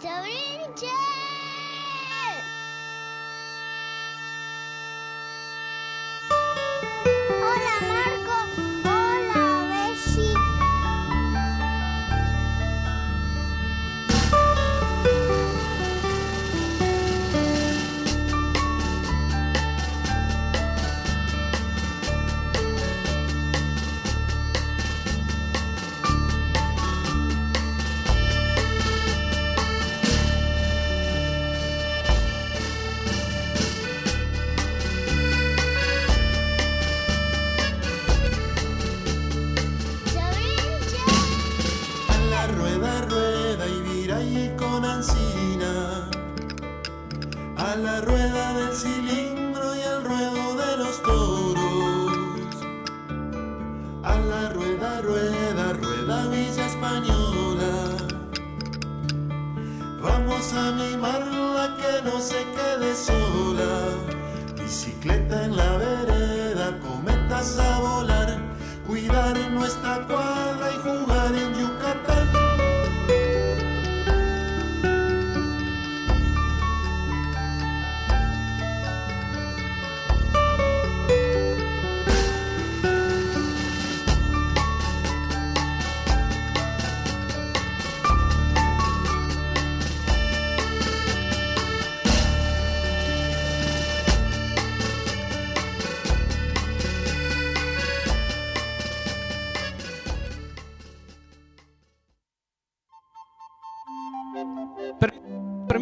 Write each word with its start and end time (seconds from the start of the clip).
Sobrinche. 0.00 0.86
Hola 0.86 1.19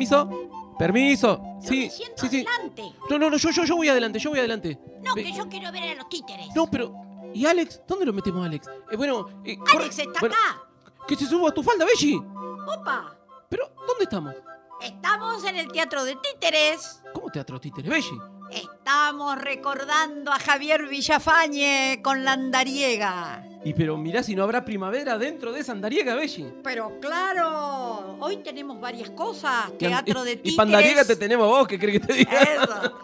permiso, 0.09 0.77
permiso. 0.79 1.43
Sí, 1.63 1.91
siento 1.91 2.23
sí, 2.23 2.29
sí. 2.29 2.47
adelante. 2.47 2.93
No, 3.11 3.19
no, 3.19 3.31
no, 3.31 3.37
yo, 3.37 3.51
yo, 3.51 3.65
yo 3.65 3.77
voy 3.77 3.89
adelante, 3.89 4.19
yo 4.19 4.31
voy 4.31 4.39
adelante. 4.39 4.79
No, 5.03 5.15
Ve- 5.15 5.25
que 5.25 5.33
yo 5.33 5.49
quiero 5.49 5.71
ver 5.73 5.83
a 5.91 5.95
los 5.97 6.09
títeres. 6.09 6.49
No, 6.55 6.67
pero. 6.71 6.93
¿Y 7.35 7.45
Alex? 7.47 7.83
¿Dónde 7.87 8.07
lo 8.07 8.13
metemos, 8.13 8.45
Alex? 8.47 8.67
Eh, 8.91 8.97
bueno, 8.97 9.29
eh, 9.45 9.57
corre- 9.59 9.77
Alex 9.85 9.99
está 9.99 10.21
bueno, 10.21 10.35
acá. 10.35 10.63
Que 11.07 11.15
se 11.17 11.27
suba 11.27 11.51
a 11.51 11.53
tu 11.55 11.63
falda, 11.63 11.85
Belly. 11.85 12.15
Opa. 12.17 13.15
Pero, 13.49 13.71
¿dónde 13.87 14.05
estamos? 14.05 14.35
Estamos 14.81 15.45
en 15.45 15.57
el 15.57 15.69
Teatro 15.73 16.05
de 16.05 16.17
Títeres. 16.17 17.03
¿Cómo 17.13 17.29
teatro 17.31 17.59
títeres, 17.61 17.91
Belly? 17.91 18.21
Estamos 18.51 19.37
recordando 19.39 20.33
a 20.33 20.39
Javier 20.39 20.87
Villafañe 20.89 22.01
con 22.03 22.25
la 22.25 22.33
andariega. 22.33 23.45
Y 23.65 23.75
pero 23.75 23.97
mirá 23.97 24.23
si 24.23 24.37
no 24.37 24.45
habrá 24.45 24.65
primavera 24.65 25.19
dentro 25.19 25.53
de 25.53 25.61
esa 25.61 25.73
andariega, 25.73 26.15
Belly. 26.15 26.53
Pero 26.63 26.99
claro, 27.01 28.17
hoy 28.21 28.39
tenemos 28.39 28.81
varias 28.81 29.11
cosas. 29.11 29.77
Teatro 29.79 30.23
de 30.25 30.33
Y 30.33 30.37
títeres. 30.37 30.57
pandariega 30.57 31.05
te 31.05 31.17
tenemos 31.17 31.49
vos, 31.49 31.67
¿qué 31.67 31.79
crees 31.79 32.01
que 32.01 32.07
te 32.07 32.13
diga? 32.15 32.43
Eso. 32.43 32.99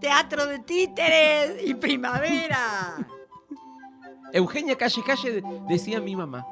Teatro 0.00 0.46
de 0.46 0.58
títeres 0.60 1.66
y 1.66 1.74
primavera. 1.74 2.96
Eugenia 4.32 4.76
Calle 4.76 5.02
Calle 5.06 5.42
decía 5.68 6.00
mi 6.00 6.14
mamá. 6.14 6.44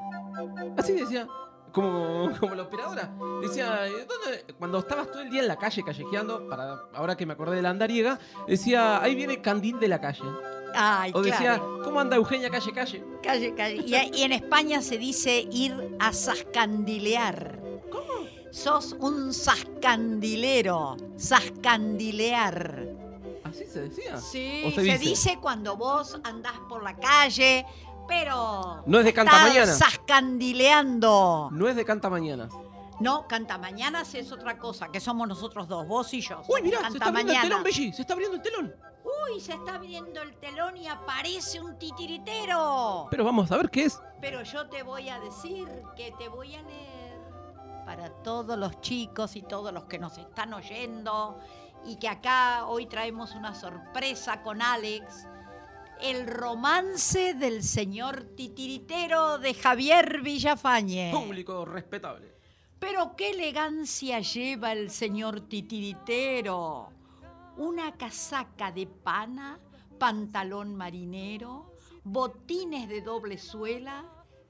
Así 0.78 0.92
decía, 0.94 1.26
como, 1.72 2.30
como 2.40 2.54
la 2.54 2.62
operadora. 2.62 3.10
Decía, 3.42 3.80
¿dónde? 4.08 4.44
cuando 4.58 4.78
estabas 4.78 5.10
todo 5.10 5.20
el 5.20 5.30
día 5.30 5.42
en 5.42 5.48
la 5.48 5.56
calle 5.56 5.82
callejeando, 5.82 6.48
para 6.48 6.78
ahora 6.94 7.16
que 7.16 7.26
me 7.26 7.32
acordé 7.34 7.56
de 7.56 7.62
la 7.62 7.70
andariega, 7.70 8.18
decía, 8.46 9.02
ahí 9.02 9.14
viene 9.14 9.42
Candil 9.42 9.78
de 9.78 9.88
la 9.88 10.00
calle. 10.00 10.24
Ay, 10.74 11.12
O 11.14 11.22
decía, 11.22 11.56
claro. 11.58 11.80
¿cómo 11.84 12.00
anda 12.00 12.16
Eugenia 12.16 12.50
Calle 12.50 12.72
Calle? 12.72 13.04
Calle, 13.22 13.54
calle. 13.54 13.82
Y, 13.86 14.18
y 14.20 14.22
en 14.22 14.32
España 14.32 14.80
se 14.82 14.98
dice 14.98 15.46
ir 15.50 15.96
a 15.98 16.12
sascandilear. 16.12 17.60
¿Cómo? 17.90 18.26
Sos 18.50 18.96
un 19.00 19.32
sascandilero. 19.34 20.96
Sascandilear. 21.16 22.88
¿Así 23.44 23.64
se 23.66 23.82
decía? 23.82 24.16
Sí, 24.18 24.62
¿O 24.66 24.70
se, 24.70 24.76
se 24.76 24.82
dice? 24.82 24.98
dice? 24.98 25.38
cuando 25.40 25.76
vos 25.76 26.18
andás 26.24 26.54
por 26.68 26.82
la 26.82 26.96
calle, 26.96 27.66
pero. 28.08 28.82
No 28.86 28.98
es 28.98 29.04
de 29.04 29.10
estás 29.10 29.24
Cantamañana. 29.26 29.72
Sascandileando. 29.72 31.48
No 31.52 31.68
es 31.68 31.76
de 31.76 31.84
Canta 31.84 32.08
Mañana. 32.10 32.48
No, 33.02 33.26
Cantamañanas 33.26 34.14
es 34.14 34.30
otra 34.30 34.58
cosa, 34.58 34.88
que 34.92 35.00
somos 35.00 35.26
nosotros 35.26 35.66
dos, 35.66 35.86
vos 35.88 36.14
y 36.14 36.20
yo. 36.20 36.40
Uy, 36.48 36.62
mirá, 36.62 36.88
se 36.88 36.98
está 36.98 37.06
abriendo 37.06 37.32
el 37.32 37.40
telón, 37.40 37.62
Belly. 37.64 37.92
Se 37.92 38.02
está 38.02 38.14
abriendo 38.14 38.36
el 38.36 38.42
telón. 38.42 38.74
Uy, 39.04 39.40
se 39.40 39.54
está 39.54 39.74
abriendo 39.74 40.22
el 40.22 40.36
telón 40.36 40.76
y 40.76 40.86
aparece 40.86 41.60
un 41.60 41.76
titiritero. 41.76 43.08
Pero 43.10 43.24
vamos 43.24 43.50
a 43.50 43.56
ver 43.56 43.70
qué 43.70 43.84
es. 43.86 44.00
Pero 44.20 44.44
yo 44.44 44.68
te 44.68 44.84
voy 44.84 45.08
a 45.08 45.18
decir 45.18 45.66
que 45.96 46.12
te 46.16 46.28
voy 46.28 46.54
a 46.54 46.62
leer 46.62 47.18
para 47.84 48.10
todos 48.22 48.56
los 48.56 48.80
chicos 48.80 49.34
y 49.34 49.42
todos 49.42 49.72
los 49.72 49.84
que 49.84 49.98
nos 49.98 50.16
están 50.18 50.54
oyendo 50.54 51.40
y 51.84 51.96
que 51.96 52.08
acá 52.08 52.66
hoy 52.66 52.86
traemos 52.86 53.34
una 53.34 53.54
sorpresa 53.54 54.42
con 54.42 54.62
Alex. 54.62 55.26
El 56.00 56.28
romance 56.28 57.34
del 57.34 57.64
señor 57.64 58.22
titiritero 58.36 59.38
de 59.38 59.54
Javier 59.54 60.20
Villafañe. 60.22 61.10
Público 61.12 61.64
respetable. 61.64 62.31
Pero 62.82 63.14
qué 63.14 63.30
elegancia 63.30 64.18
lleva 64.18 64.72
el 64.72 64.90
señor 64.90 65.42
titiritero. 65.42 66.88
Una 67.56 67.92
casaca 67.92 68.72
de 68.72 68.88
pana, 68.88 69.60
pantalón 70.00 70.74
marinero, 70.74 71.76
botines 72.02 72.88
de 72.88 73.00
doble 73.00 73.38
suela 73.38 74.04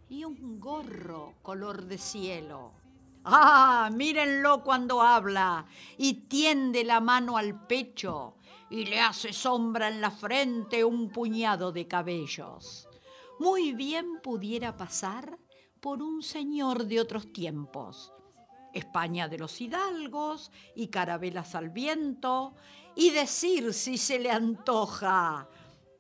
y 0.09 0.25
un 0.25 0.59
gorro 0.59 1.35
color 1.43 1.85
de 1.85 1.99
cielo. 1.99 2.73
Ah, 3.23 3.91
mírenlo 3.93 4.63
cuando 4.65 5.03
habla 5.03 5.67
y 5.99 6.27
tiende 6.27 6.85
la 6.85 7.03
mano 7.03 7.37
al 7.37 7.67
pecho 7.67 8.37
y 8.71 8.87
le 8.87 8.99
hace 8.99 9.35
sombra 9.35 9.89
en 9.89 10.01
la 10.01 10.11
frente 10.11 10.87
un 10.87 11.11
puñado 11.11 11.71
de 11.71 11.87
cabellos. 11.87 12.89
Muy 13.39 13.75
bien 13.75 14.23
pudiera 14.23 14.75
pasar 14.79 15.39
por 15.81 16.01
un 16.01 16.23
señor 16.23 16.87
de 16.87 16.99
otros 16.99 17.31
tiempos. 17.31 18.11
España 18.75 19.29
de 19.29 19.39
los 19.39 19.61
hidalgos 19.61 20.51
y 20.75 20.89
carabelas 20.89 21.55
al 21.55 21.71
viento, 21.71 22.55
y 22.95 23.11
decir 23.11 23.73
si 23.73 23.97
se 23.99 24.19
le 24.19 24.31
antoja, 24.31 25.49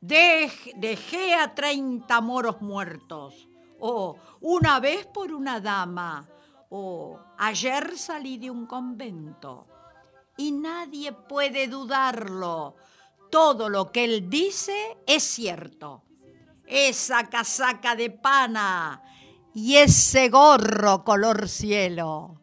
"Dej- 0.00 0.75
dejé 0.77 1.34
a 1.34 1.55
treinta 1.55 2.21
moros 2.21 2.61
muertos, 2.61 3.49
o 3.79 4.17
una 4.41 4.81
vez 4.81 5.06
por 5.06 5.32
una 5.32 5.61
dama, 5.61 6.29
o 6.70 7.19
ayer 7.38 7.96
salí 7.96 8.38
de 8.38 8.50
un 8.50 8.67
convento. 8.67 9.67
Y 10.37 10.52
nadie 10.52 11.12
puede 11.12 11.69
dudarlo, 11.69 12.76
todo 13.31 13.69
lo 13.69 13.93
que 13.93 14.05
él 14.05 14.29
dice 14.31 14.99
es 15.06 15.23
cierto. 15.23 16.02
Esa 16.67 17.29
casaca 17.29 17.94
de 17.94 18.11
pana 18.11 19.02
y 19.55 19.76
ese 19.76 20.31
gorro 20.31 21.05
color 21.05 21.49
cielo. 21.49 22.42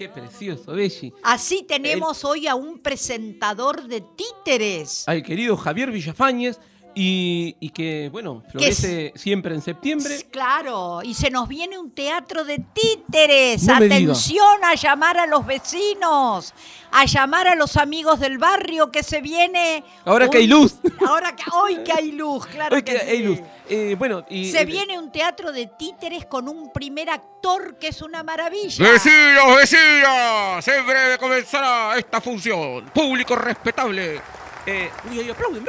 Qué 0.00 0.08
precioso, 0.08 0.72
Belly. 0.72 1.12
Así 1.22 1.62
tenemos 1.62 2.24
hoy 2.24 2.46
a 2.46 2.54
un 2.54 2.78
presentador 2.78 3.86
de 3.86 4.00
títeres. 4.00 5.06
Al 5.06 5.22
querido 5.22 5.58
Javier 5.58 5.90
Villafañez, 5.90 6.58
Y, 6.94 7.56
y 7.60 7.70
que, 7.70 8.08
bueno, 8.10 8.42
florece 8.50 9.12
siempre 9.14 9.54
en 9.54 9.62
septiembre. 9.62 10.26
Claro, 10.30 11.00
y 11.04 11.14
se 11.14 11.30
nos 11.30 11.46
viene 11.48 11.78
un 11.78 11.92
teatro 11.92 12.44
de 12.44 12.58
títeres. 12.58 13.62
No. 13.62 13.74
Atención 13.76 14.64
a 14.64 14.74
llamar 14.74 15.16
a 15.18 15.26
los 15.26 15.46
vecinos, 15.46 16.52
a 16.90 17.04
llamar 17.04 17.46
a 17.46 17.54
los 17.54 17.76
amigos 17.76 18.18
del 18.18 18.38
barrio 18.38 18.90
que 18.90 19.02
se 19.04 19.20
viene. 19.20 19.84
Ahora 20.04 20.24
un- 20.26 20.30
que 20.32 20.38
hay 20.38 20.46
luz. 20.48 20.74
Ahora 21.06 21.36
que 21.36 21.44
hoy 21.52 21.76
que 21.84 21.92
hay 21.92 22.10
luz, 22.12 22.46
claro 22.46 22.74
Hoy 22.74 22.82
que, 22.82 22.92
que 22.94 23.00
hay 23.00 23.18
sí. 23.18 23.22
luz. 23.24 23.40
Eh, 23.68 23.94
bueno, 23.96 24.24
y. 24.28 24.50
Se 24.50 24.62
eh, 24.62 24.64
viene 24.64 24.98
un 24.98 25.12
teatro 25.12 25.52
de 25.52 25.66
títeres 25.66 26.26
con 26.26 26.48
un 26.48 26.72
primer 26.72 27.08
actor 27.08 27.76
que 27.78 27.88
es 27.88 28.02
una 28.02 28.24
maravilla. 28.24 28.90
Vecinos, 28.92 29.56
vecinas, 29.56 30.66
en 30.66 30.86
breve 30.86 31.18
comenzará 31.18 31.96
esta 31.96 32.20
función. 32.20 32.84
Público 32.92 33.36
respetable. 33.36 34.20
eh, 34.66 34.90
uy, 35.08 35.20
uy, 35.20 35.30
aplauden. 35.30 35.64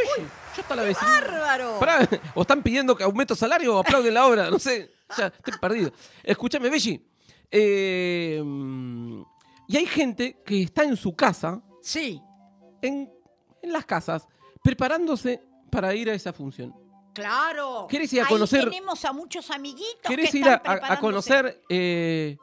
Ya 0.56 0.62
está 0.62 0.76
la 0.76 0.84
vecina. 0.84 1.10
¡Bárbaro! 1.10 1.80
Pará, 1.80 2.08
o 2.36 2.42
están 2.42 2.62
pidiendo 2.62 2.96
que 2.96 3.04
aumento 3.04 3.36
salario 3.36 3.76
o 3.76 3.80
aplauden 3.80 4.14
la 4.14 4.26
obra, 4.28 4.50
no 4.50 4.60
sé. 4.60 4.92
Ya, 5.18 5.28
estoy 5.28 5.54
perdido. 5.60 5.92
Escúchame, 6.24 6.70
Belli. 6.70 7.06
eh, 7.50 8.42
y 9.68 9.78
hay 9.78 9.86
gente 9.86 10.42
que 10.46 10.64
está 10.64 10.84
en 10.84 10.96
su 10.98 11.16
casa, 11.16 11.62
Sí, 11.82 12.22
en, 12.82 13.10
en 13.62 13.72
las 13.74 13.86
casas, 13.86 14.28
preparándose 14.62 15.42
para 15.72 15.94
ir 15.96 16.10
a 16.10 16.14
esa 16.14 16.32
función. 16.34 16.74
claro. 17.14 17.88
¿Querés 17.90 18.12
ir 18.14 18.22
a 18.22 18.26
Ahí 18.26 18.30
conocer- 18.30 18.64
tenemos 18.66 19.04
a 19.06 19.12
muchos 19.14 19.50
amiguitos 19.52 20.02
¿Querés 20.04 20.32
que 20.32 20.38
ir 20.40 20.48
a, 20.50 21.00
conocer, 21.00 21.62
eh, 21.70 22.38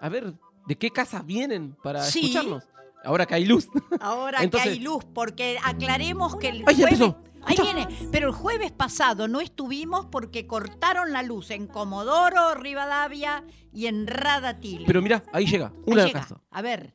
a 0.00 0.08
ver, 0.08 0.34
de 0.66 0.76
qué 0.76 0.90
casas 0.90 1.24
vienen 1.24 1.74
para 1.82 2.02
Sí. 2.02 2.20
escucharnos? 2.20 2.64
Ahora 3.04 3.26
que 3.26 3.34
hay 3.34 3.44
luz. 3.46 3.66
Ahora 4.00 4.42
Entonces- 4.42 4.68
que 4.68 4.74
hay 4.74 4.80
luz, 4.80 5.04
porque 5.12 5.58
aclaremos 5.64 6.36
que 6.36 6.48
el 6.50 6.64
Ay, 6.66 6.76
ya 6.76 6.86
jueves... 6.88 7.00
empezó. 7.00 7.31
Ahí 7.44 7.56
viene, 7.60 7.88
pero 8.10 8.28
el 8.28 8.32
jueves 8.34 8.72
pasado 8.72 9.26
no 9.28 9.40
estuvimos 9.40 10.06
porque 10.06 10.46
cortaron 10.46 11.12
la 11.12 11.22
luz 11.22 11.50
en 11.50 11.66
Comodoro, 11.66 12.54
Rivadavia 12.54 13.44
y 13.72 13.86
en 13.86 14.06
Radatil. 14.06 14.84
Pero 14.86 15.02
mirá, 15.02 15.22
ahí 15.32 15.46
llega, 15.46 15.66
Ahí 15.74 15.82
una 15.86 16.04
llega. 16.06 16.20
casa. 16.20 16.40
A 16.50 16.62
ver, 16.62 16.94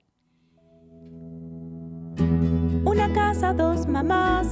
Una 2.86 3.12
casa, 3.12 3.54
dos 3.54 3.86
mamás. 3.88 4.48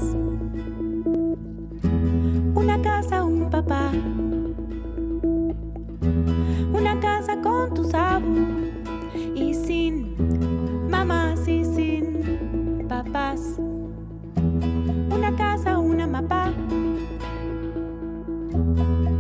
Una 2.54 2.82
casa, 2.82 3.24
un 3.24 3.50
papá. 3.50 3.92
Una 6.74 7.00
casa 7.00 7.42
con 7.42 7.74
tus 7.74 7.94
abu. 7.94 8.46
Y 9.36 9.54
sin 9.54 10.16
mamás 10.90 11.48
y 11.48 11.64
sin 11.64 12.86
papás. 12.90 13.58
Una 15.16 15.34
casa, 15.34 15.80
una 15.80 16.06
mapa. 16.08 16.52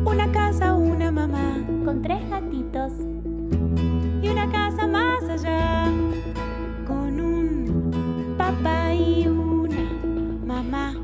Una 0.03 0.29
casa, 0.29 0.73
una 0.73 1.09
mamá. 1.09 1.63
con 1.85 2.01
tres 2.01 2.29
gatitos. 2.29 2.91
Y 4.21 4.27
una 4.27 4.51
casa 4.51 4.87
más 4.87 5.23
allá, 5.29 5.85
con 6.85 7.21
un 7.21 8.35
papá 8.37 8.93
y 8.93 9.25
una 9.25 9.89
mamá. 10.45 10.95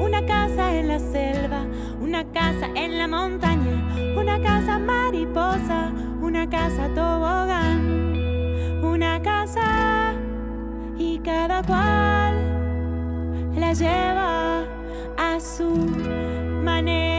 Una 0.00 0.24
casa 0.24 0.74
en 0.74 0.88
la 0.88 0.98
selva, 0.98 1.66
una 2.00 2.24
casa 2.32 2.70
en 2.74 2.96
la 2.96 3.06
montaña, 3.06 4.16
una 4.16 4.40
casa 4.40 4.78
mariposa, 4.78 5.92
una 6.22 6.48
casa 6.48 6.88
tobogán, 6.94 8.82
una 8.82 9.20
casa 9.20 10.14
y 10.96 11.18
cada 11.18 11.62
cual 11.62 12.15
lleva 13.78 14.64
a 15.16 15.38
su 15.38 15.68
manera 16.64 17.15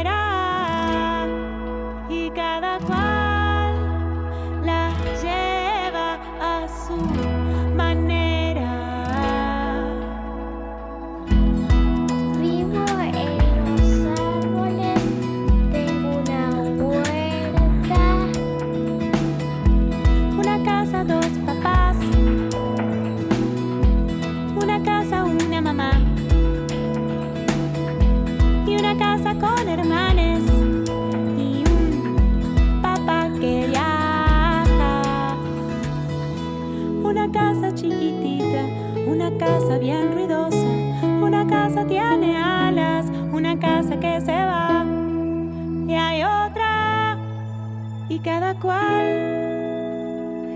cada 48.27 48.53
cual 48.55 49.07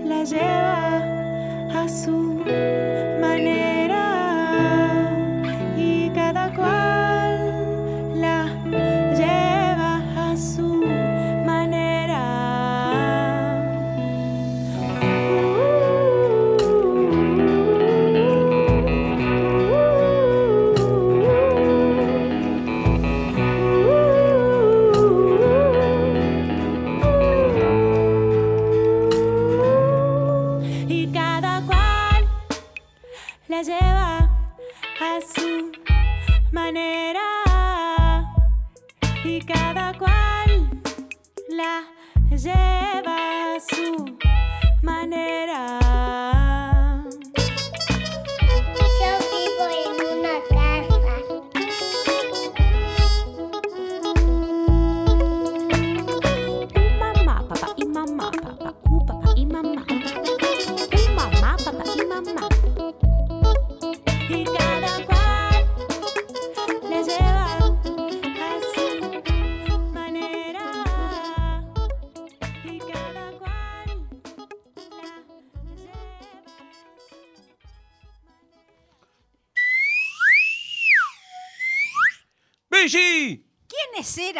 la 0.06 0.24
lleva 0.24 0.91
lleva 42.36 43.58
su 43.60 44.16
manera. 44.82 46.31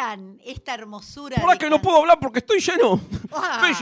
¿Quiénes 0.03 0.23
eran 0.23 0.41
esta 0.43 0.73
hermosura? 0.73 1.37
¿Por 1.41 1.51
de 1.51 1.57
que 1.57 1.69
no 1.69 1.81
puedo 1.81 1.97
hablar 1.97 2.19
porque 2.19 2.39
estoy 2.39 2.59
lleno? 2.59 2.99
Ah. 3.35 3.73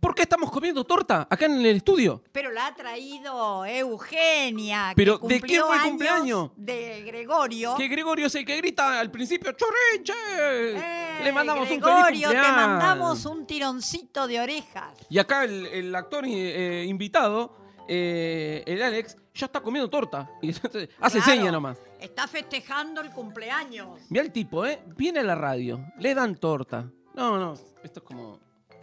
¿por 0.00 0.14
qué 0.14 0.22
estamos 0.22 0.50
comiendo 0.50 0.82
torta 0.84 1.26
acá 1.28 1.44
en 1.44 1.60
el 1.60 1.76
estudio? 1.76 2.22
Pero 2.32 2.50
la 2.50 2.68
ha 2.68 2.74
traído 2.74 3.66
Eugenia. 3.66 4.92
Pero, 4.96 5.20
que 5.20 5.34
¿de 5.34 5.40
quién 5.42 5.62
fue 5.62 5.74
el 5.74 5.80
años 5.80 5.88
cumpleaños? 5.90 6.50
De 6.56 7.02
Gregorio. 7.02 7.74
Que 7.76 7.88
Gregorio 7.88 8.26
es 8.26 8.34
el 8.34 8.46
que 8.46 8.56
grita 8.56 8.98
al 8.98 9.10
principio, 9.10 9.52
¡Chorrinche! 9.52 10.14
Eh, 10.38 11.20
Le 11.24 11.32
mandamos 11.32 11.70
un 11.70 11.80
feliz 11.80 11.82
Gregorio, 11.82 12.30
te 12.30 12.36
mandamos 12.36 13.26
un 13.26 13.46
tironcito 13.46 14.26
de 14.26 14.40
orejas. 14.40 14.94
Y 15.10 15.18
acá 15.18 15.44
el, 15.44 15.66
el 15.66 15.94
actor 15.94 16.24
eh, 16.26 16.86
invitado, 16.88 17.54
eh, 17.86 18.62
el 18.66 18.82
Alex, 18.82 19.16
ya 19.34 19.46
está 19.46 19.60
comiendo 19.60 19.88
torta. 19.88 20.30
Y 20.42 20.50
hace 20.50 20.88
Claro, 20.88 21.22
seña 21.22 21.52
nomás. 21.52 21.78
Está 21.98 22.26
festejando 22.26 23.00
el 23.00 23.10
cumpleaños. 23.10 24.00
Mira 24.08 24.24
el 24.24 24.32
tipo, 24.32 24.64
¿eh? 24.66 24.82
Viene 24.96 25.20
a 25.20 25.24
la 25.24 25.34
radio, 25.34 25.84
le 25.98 26.14
dan 26.14 26.36
torta. 26.36 26.90
No, 27.14 27.38
no, 27.38 27.54
esto 27.82 28.00
es 28.00 28.02
como... 28.02 28.38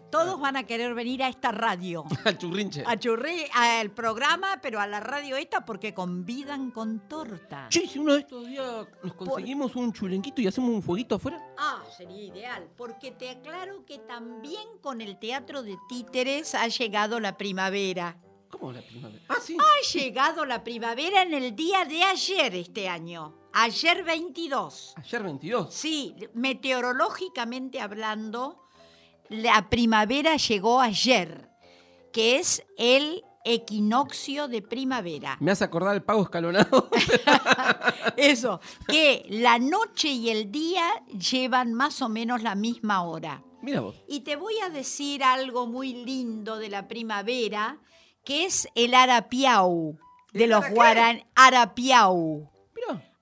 Todos 0.09 0.39
van 0.39 0.55
a 0.55 0.63
querer 0.63 0.93
venir 0.93 1.21
a 1.21 1.27
esta 1.27 1.51
radio. 1.51 2.05
Al 2.23 2.37
churrinche. 2.37 2.83
A 2.87 2.97
churri, 2.97 3.45
al 3.53 3.91
programa, 3.91 4.57
pero 4.61 4.79
a 4.79 4.87
la 4.87 5.01
radio 5.01 5.35
esta 5.35 5.65
porque 5.65 5.93
convidan 5.93 6.71
con 6.71 7.09
torta. 7.09 7.67
Che, 7.69 7.85
si 7.87 7.99
uno 7.99 8.13
de 8.13 8.21
estos 8.21 8.47
días 8.47 8.87
nos 9.03 9.13
conseguimos 9.15 9.75
un 9.75 9.91
chulenquito 9.91 10.41
y 10.41 10.47
hacemos 10.47 10.69
un 10.69 10.81
fueguito 10.81 11.15
afuera. 11.15 11.43
Ah, 11.57 11.83
sería 11.97 12.23
ideal, 12.23 12.69
porque 12.77 13.11
te 13.11 13.29
aclaro 13.29 13.83
que 13.85 13.99
también 13.99 14.63
con 14.81 15.01
el 15.01 15.19
teatro 15.19 15.61
de 15.61 15.77
títeres 15.89 16.55
ha 16.55 16.67
llegado 16.69 17.19
la 17.19 17.35
primavera. 17.37 18.15
¿Cómo 18.49 18.71
la 18.71 18.81
primavera? 18.81 19.23
Ah, 19.27 19.37
sí. 19.41 19.57
Ha 19.59 19.97
llegado 19.97 20.45
la 20.45 20.63
primavera 20.63 21.21
en 21.21 21.33
el 21.33 21.55
día 21.55 21.85
de 21.85 22.03
ayer 22.03 22.55
este 22.55 22.87
año. 22.87 23.35
Ayer 23.53 24.03
22. 24.03 24.93
Ayer 24.97 25.23
22. 25.23 25.73
Sí, 25.73 26.15
meteorológicamente 26.33 27.81
hablando, 27.81 28.67
la 29.29 29.69
primavera 29.69 30.37
llegó 30.37 30.79
ayer, 30.79 31.49
que 32.13 32.37
es 32.37 32.63
el 32.77 33.23
equinoccio 33.43 34.47
de 34.47 34.61
primavera. 34.61 35.37
Me 35.39 35.51
hace 35.51 35.63
acordar 35.63 35.95
el 35.95 36.03
pago 36.03 36.23
escalonado. 36.23 36.89
Eso, 38.17 38.59
que 38.87 39.25
la 39.29 39.57
noche 39.59 40.09
y 40.09 40.29
el 40.29 40.51
día 40.51 40.85
llevan 41.07 41.73
más 41.73 42.01
o 42.01 42.09
menos 42.09 42.43
la 42.43 42.55
misma 42.55 43.03
hora. 43.03 43.43
Mira 43.61 43.81
vos. 43.81 43.95
Y 44.07 44.21
te 44.21 44.35
voy 44.35 44.55
a 44.63 44.69
decir 44.69 45.23
algo 45.23 45.67
muy 45.67 45.93
lindo 45.93 46.57
de 46.57 46.69
la 46.69 46.87
primavera, 46.87 47.79
que 48.27 48.43
es 48.43 48.67
el 48.75 48.93
arapiau 48.93 49.97
de 50.33 50.43
¿El 50.43 50.49
los 50.49 50.69
guaraníes. 50.69 51.25
Arapiau. 51.33 52.51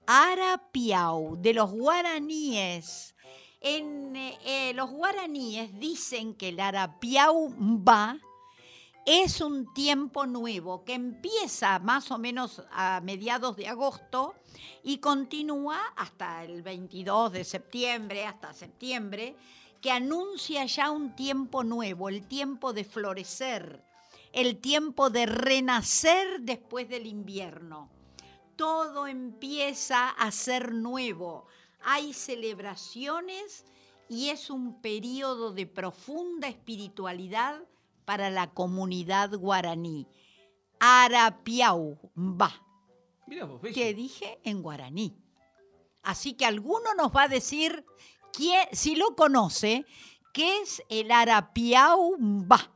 Arapiau, 0.08 1.36
de 1.40 1.54
los 1.54 1.70
guaraníes. 1.70 3.14
En, 3.62 4.16
eh, 4.16 4.36
eh, 4.44 4.74
los 4.74 4.90
guaraníes 4.90 5.80
dicen 5.80 6.34
que 6.34 6.50
el 6.50 6.60
Arapiau 6.60 7.54
va 7.88 8.18
es 9.06 9.42
un 9.42 9.72
tiempo 9.76 10.26
nuevo 10.26 10.84
que 10.84 10.94
empieza 10.94 11.78
más 11.78 12.10
o 12.10 12.18
menos 12.18 12.64
a 12.72 13.00
mediados 13.02 13.58
de 13.58 13.68
agosto 13.68 14.34
y 14.84 14.98
continúa 14.98 15.82
hasta 15.96 16.44
el 16.44 16.64
22 16.64 17.32
de 17.32 17.44
septiembre, 17.44 18.26
hasta 18.26 18.54
septiembre, 18.54 19.36
que 19.82 19.92
anuncia 19.92 20.66
ya 20.66 20.90
un 20.90 21.16
tiempo 21.16 21.64
nuevo, 21.64 22.10
el 22.10 22.28
tiempo 22.28 22.74
de 22.74 22.84
florecer, 22.84 23.84
el 24.36 24.58
tiempo 24.58 25.10
de 25.10 25.26
renacer 25.26 26.42
después 26.42 26.88
del 26.88 27.08
invierno 27.08 27.90
todo 28.56 29.08
empieza 29.08 30.10
a 30.10 30.32
ser 30.32 30.74
nuevo. 30.74 31.48
Hay 31.84 32.14
celebraciones 32.14 33.66
y 34.10 34.30
es 34.30 34.50
un 34.50 34.82
periodo 34.82 35.52
de 35.52 35.66
profunda 35.66 36.48
espiritualidad 36.48 37.62
para 38.06 38.30
la 38.30 38.54
comunidad 38.54 39.36
guaraní. 39.38 40.08
Arapiau 40.80 41.98
va, 42.16 42.54
que 43.74 43.94
dije 43.94 44.40
en 44.44 44.62
guaraní. 44.62 45.16
Así 46.04 46.34
que 46.34 46.46
alguno 46.46 46.94
nos 46.96 47.12
va 47.12 47.24
a 47.24 47.28
decir, 47.28 47.84
quién, 48.32 48.68
si 48.72 48.96
lo 48.96 49.16
conoce, 49.16 49.86
qué 50.34 50.62
es 50.62 50.84
el 50.90 51.12
Arapiau 51.12 52.16
va. 52.20 52.75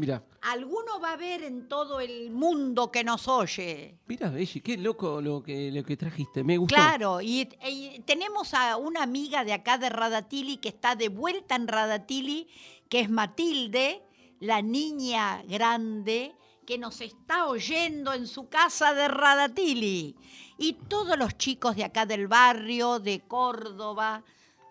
Mira. 0.00 0.24
Alguno 0.40 0.98
va 0.98 1.12
a 1.12 1.16
ver 1.16 1.42
en 1.42 1.68
todo 1.68 2.00
el 2.00 2.30
mundo 2.30 2.90
que 2.90 3.04
nos 3.04 3.28
oye. 3.28 3.98
Mira, 4.06 4.30
Belli, 4.30 4.62
qué 4.62 4.78
loco 4.78 5.20
lo 5.20 5.42
que, 5.42 5.70
lo 5.70 5.84
que 5.84 5.98
trajiste. 5.98 6.42
Me 6.42 6.56
gustó. 6.56 6.74
Claro, 6.74 7.20
y, 7.20 7.46
y 7.68 8.00
tenemos 8.06 8.54
a 8.54 8.78
una 8.78 9.02
amiga 9.02 9.44
de 9.44 9.52
acá 9.52 9.76
de 9.76 9.90
Radatili 9.90 10.56
que 10.56 10.70
está 10.70 10.96
de 10.96 11.10
vuelta 11.10 11.54
en 11.54 11.68
Radatili, 11.68 12.48
que 12.88 13.00
es 13.00 13.10
Matilde, 13.10 14.02
la 14.40 14.62
niña 14.62 15.42
grande 15.46 16.34
que 16.66 16.78
nos 16.78 17.02
está 17.02 17.46
oyendo 17.46 18.14
en 18.14 18.26
su 18.26 18.48
casa 18.48 18.94
de 18.94 19.06
Radatili. 19.06 20.16
Y 20.56 20.72
todos 20.88 21.18
los 21.18 21.36
chicos 21.36 21.76
de 21.76 21.84
acá 21.84 22.06
del 22.06 22.26
barrio, 22.26 23.00
de 23.00 23.20
Córdoba, 23.20 24.24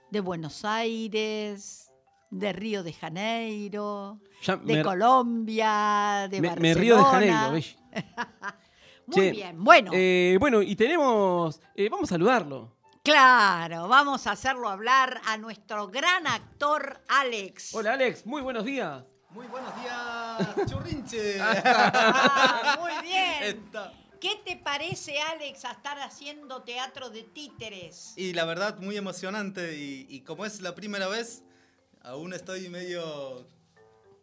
de 0.09 0.21
Buenos 0.21 0.65
Aires, 0.65 1.88
de 2.29 2.53
Río 2.53 2.83
de 2.83 2.93
Janeiro, 2.93 4.19
Ya 4.43 4.55
de 4.57 4.75
me- 4.77 4.83
Colombia, 4.83 6.27
de 6.29 6.41
me, 6.41 6.47
Barcelona. 6.49 6.75
me 6.75 6.81
río 6.81 6.97
de 6.97 7.03
Janeiro. 7.03 7.51
Muy 9.07 9.15
Che, 9.15 9.31
bien, 9.31 9.63
bueno. 9.63 9.91
Eh, 9.93 10.37
bueno, 10.39 10.61
y 10.61 10.75
tenemos. 10.75 11.59
eh, 11.75 11.89
vamos 11.89 12.09
a 12.09 12.13
saludarlo. 12.13 12.75
Claro, 13.03 13.87
vamos 13.87 14.27
a 14.27 14.31
hacerlo 14.33 14.69
hablar 14.69 15.19
a 15.25 15.37
nuestro 15.37 15.87
gran 15.87 16.27
actor 16.27 17.01
Alex. 17.07 17.73
Hola, 17.73 17.93
Alex. 17.93 18.25
Muy 18.27 18.41
buenos 18.43 18.65
días. 18.65 19.03
Muy 19.31 19.47
buenos 19.47 19.71
días, 19.81 20.55
churrinche. 20.69 21.39
Ah, 21.41 22.77
muy 22.79 22.91
bien. 23.07 23.33
Esta- 23.41 23.93
¿Qué 24.21 24.41
te 24.45 24.57
parece, 24.57 25.19
Alex, 25.21 25.63
a 25.65 25.71
estar 25.71 25.97
haciendo 25.99 26.61
teatro 26.63 27.09
de 27.09 27.23
títeres? 27.23 28.13
Y 28.17 28.33
la 28.33 28.43
verdad, 28.45 28.77
muy 28.79 28.97
emocionante. 28.97 29.77
Y, 29.77 30.05
y 30.09 30.21
como 30.21 30.45
es 30.45 30.59
la 30.61 30.75
primera 30.75 31.07
vez, 31.07 31.41
aún 32.01 32.33
estoy 32.33 32.69
medio. 32.69 33.45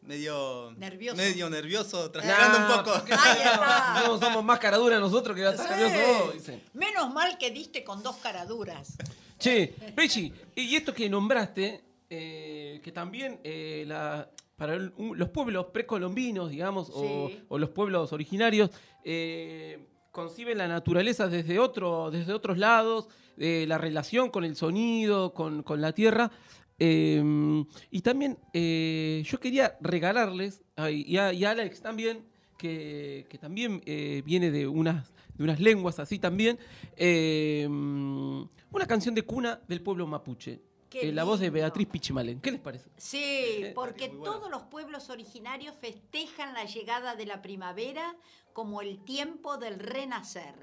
medio. 0.03 0.73
Nervioso. 0.77 1.17
Medio 1.17 1.51
nervioso, 1.51 2.11
transpirando 2.11 2.59
Nah, 2.59 2.79
un 2.79 2.85
poco. 2.85 4.21
somos 4.21 4.45
más 4.45 4.59
caradura 4.59 4.99
nosotros 5.01 5.37
que 5.37 5.43
vas 5.43 5.59
a 5.59 5.63
estar 5.63 5.79
nervioso 5.79 6.25
vos, 6.27 6.35
dicen. 6.35 6.63
Menos 6.75 7.13
mal 7.13 7.37
que 7.39 7.51
diste 7.51 7.83
con 7.85 8.03
dos 8.03 8.17
caraduras. 8.17 8.97
Che, 9.39 9.75
Pechi, 9.95 10.33
y 10.55 10.75
esto 10.77 10.95
que 10.95 11.09
nombraste, 11.11 11.83
eh, 12.09 12.81
que 12.83 12.93
también 12.93 13.41
eh, 13.45 13.85
la- 13.87 14.31
para 14.57 14.75
el- 14.75 14.93
un- 14.97 15.19
los 15.19 15.29
pueblos 15.29 15.67
precolombinos, 15.73 16.51
digamos, 16.51 16.89
o, 16.95 17.29
Sí. 17.29 17.45
o 17.49 17.59
los 17.59 17.69
pueblos 17.71 18.13
originarios, 18.13 18.71
eh, 19.05 19.87
conciben 20.13 20.57
la 20.57 20.67
naturaleza 20.69 21.27
desde, 21.29 21.59
otro, 21.59 22.11
desde 22.11 22.33
otros 22.33 22.57
lados, 22.57 23.09
eh, 23.37 23.67
la 23.69 23.77
relación 23.77 24.31
con 24.31 24.45
el 24.45 24.57
sonido, 24.57 25.35
con, 25.35 25.63
con 25.63 25.83
la 25.83 25.93
tierra. 25.93 26.31
Eh, 26.79 27.65
y 27.91 28.01
también 28.03 28.39
eh, 28.53 29.23
yo 29.25 29.41
quería 29.41 29.77
regalarles, 29.81 30.63
ay, 30.77 31.05
y, 31.07 31.17
a, 31.17 31.33
y 31.33 31.45
a 31.45 31.51
Alex 31.51 31.81
también, 31.81 32.25
que, 32.59 33.27
que 33.29 33.39
también 33.39 33.83
eh, 33.87 34.23
viene 34.25 34.51
de 34.51 34.67
unas, 34.67 35.13
de 35.35 35.45
unas 35.45 35.61
lenguas 35.61 35.99
así 35.99 36.19
también, 36.19 36.59
eh, 36.97 37.67
una 37.69 38.87
canción 38.87 39.15
de 39.15 39.23
cuna 39.23 39.61
del 39.69 39.83
pueblo 39.83 40.07
mapuche. 40.07 40.61
Eh, 41.03 41.13
la 41.13 41.25
voz 41.25 41.41
de. 41.41 41.51
Beatriz 41.51 41.89
Pichimalen. 41.89 42.41
¿Qué 42.41 42.53
les 42.53 42.61
parece? 42.61 42.89
Sí, 42.97 43.67
porque 43.75 44.09
bueno. 44.09 44.25
todos 44.25 44.51
los 44.51 44.63
pueblos 44.63 45.11
originarios 45.11 45.75
festejan 45.79 46.55
la 46.55 46.65
llegada 46.65 47.15
de 47.15 47.27
la 47.27 47.43
primavera 47.43 48.17
como 48.53 48.81
el 48.81 49.05
tiempo 49.05 49.59
del 49.59 49.79
renacer, 49.79 50.55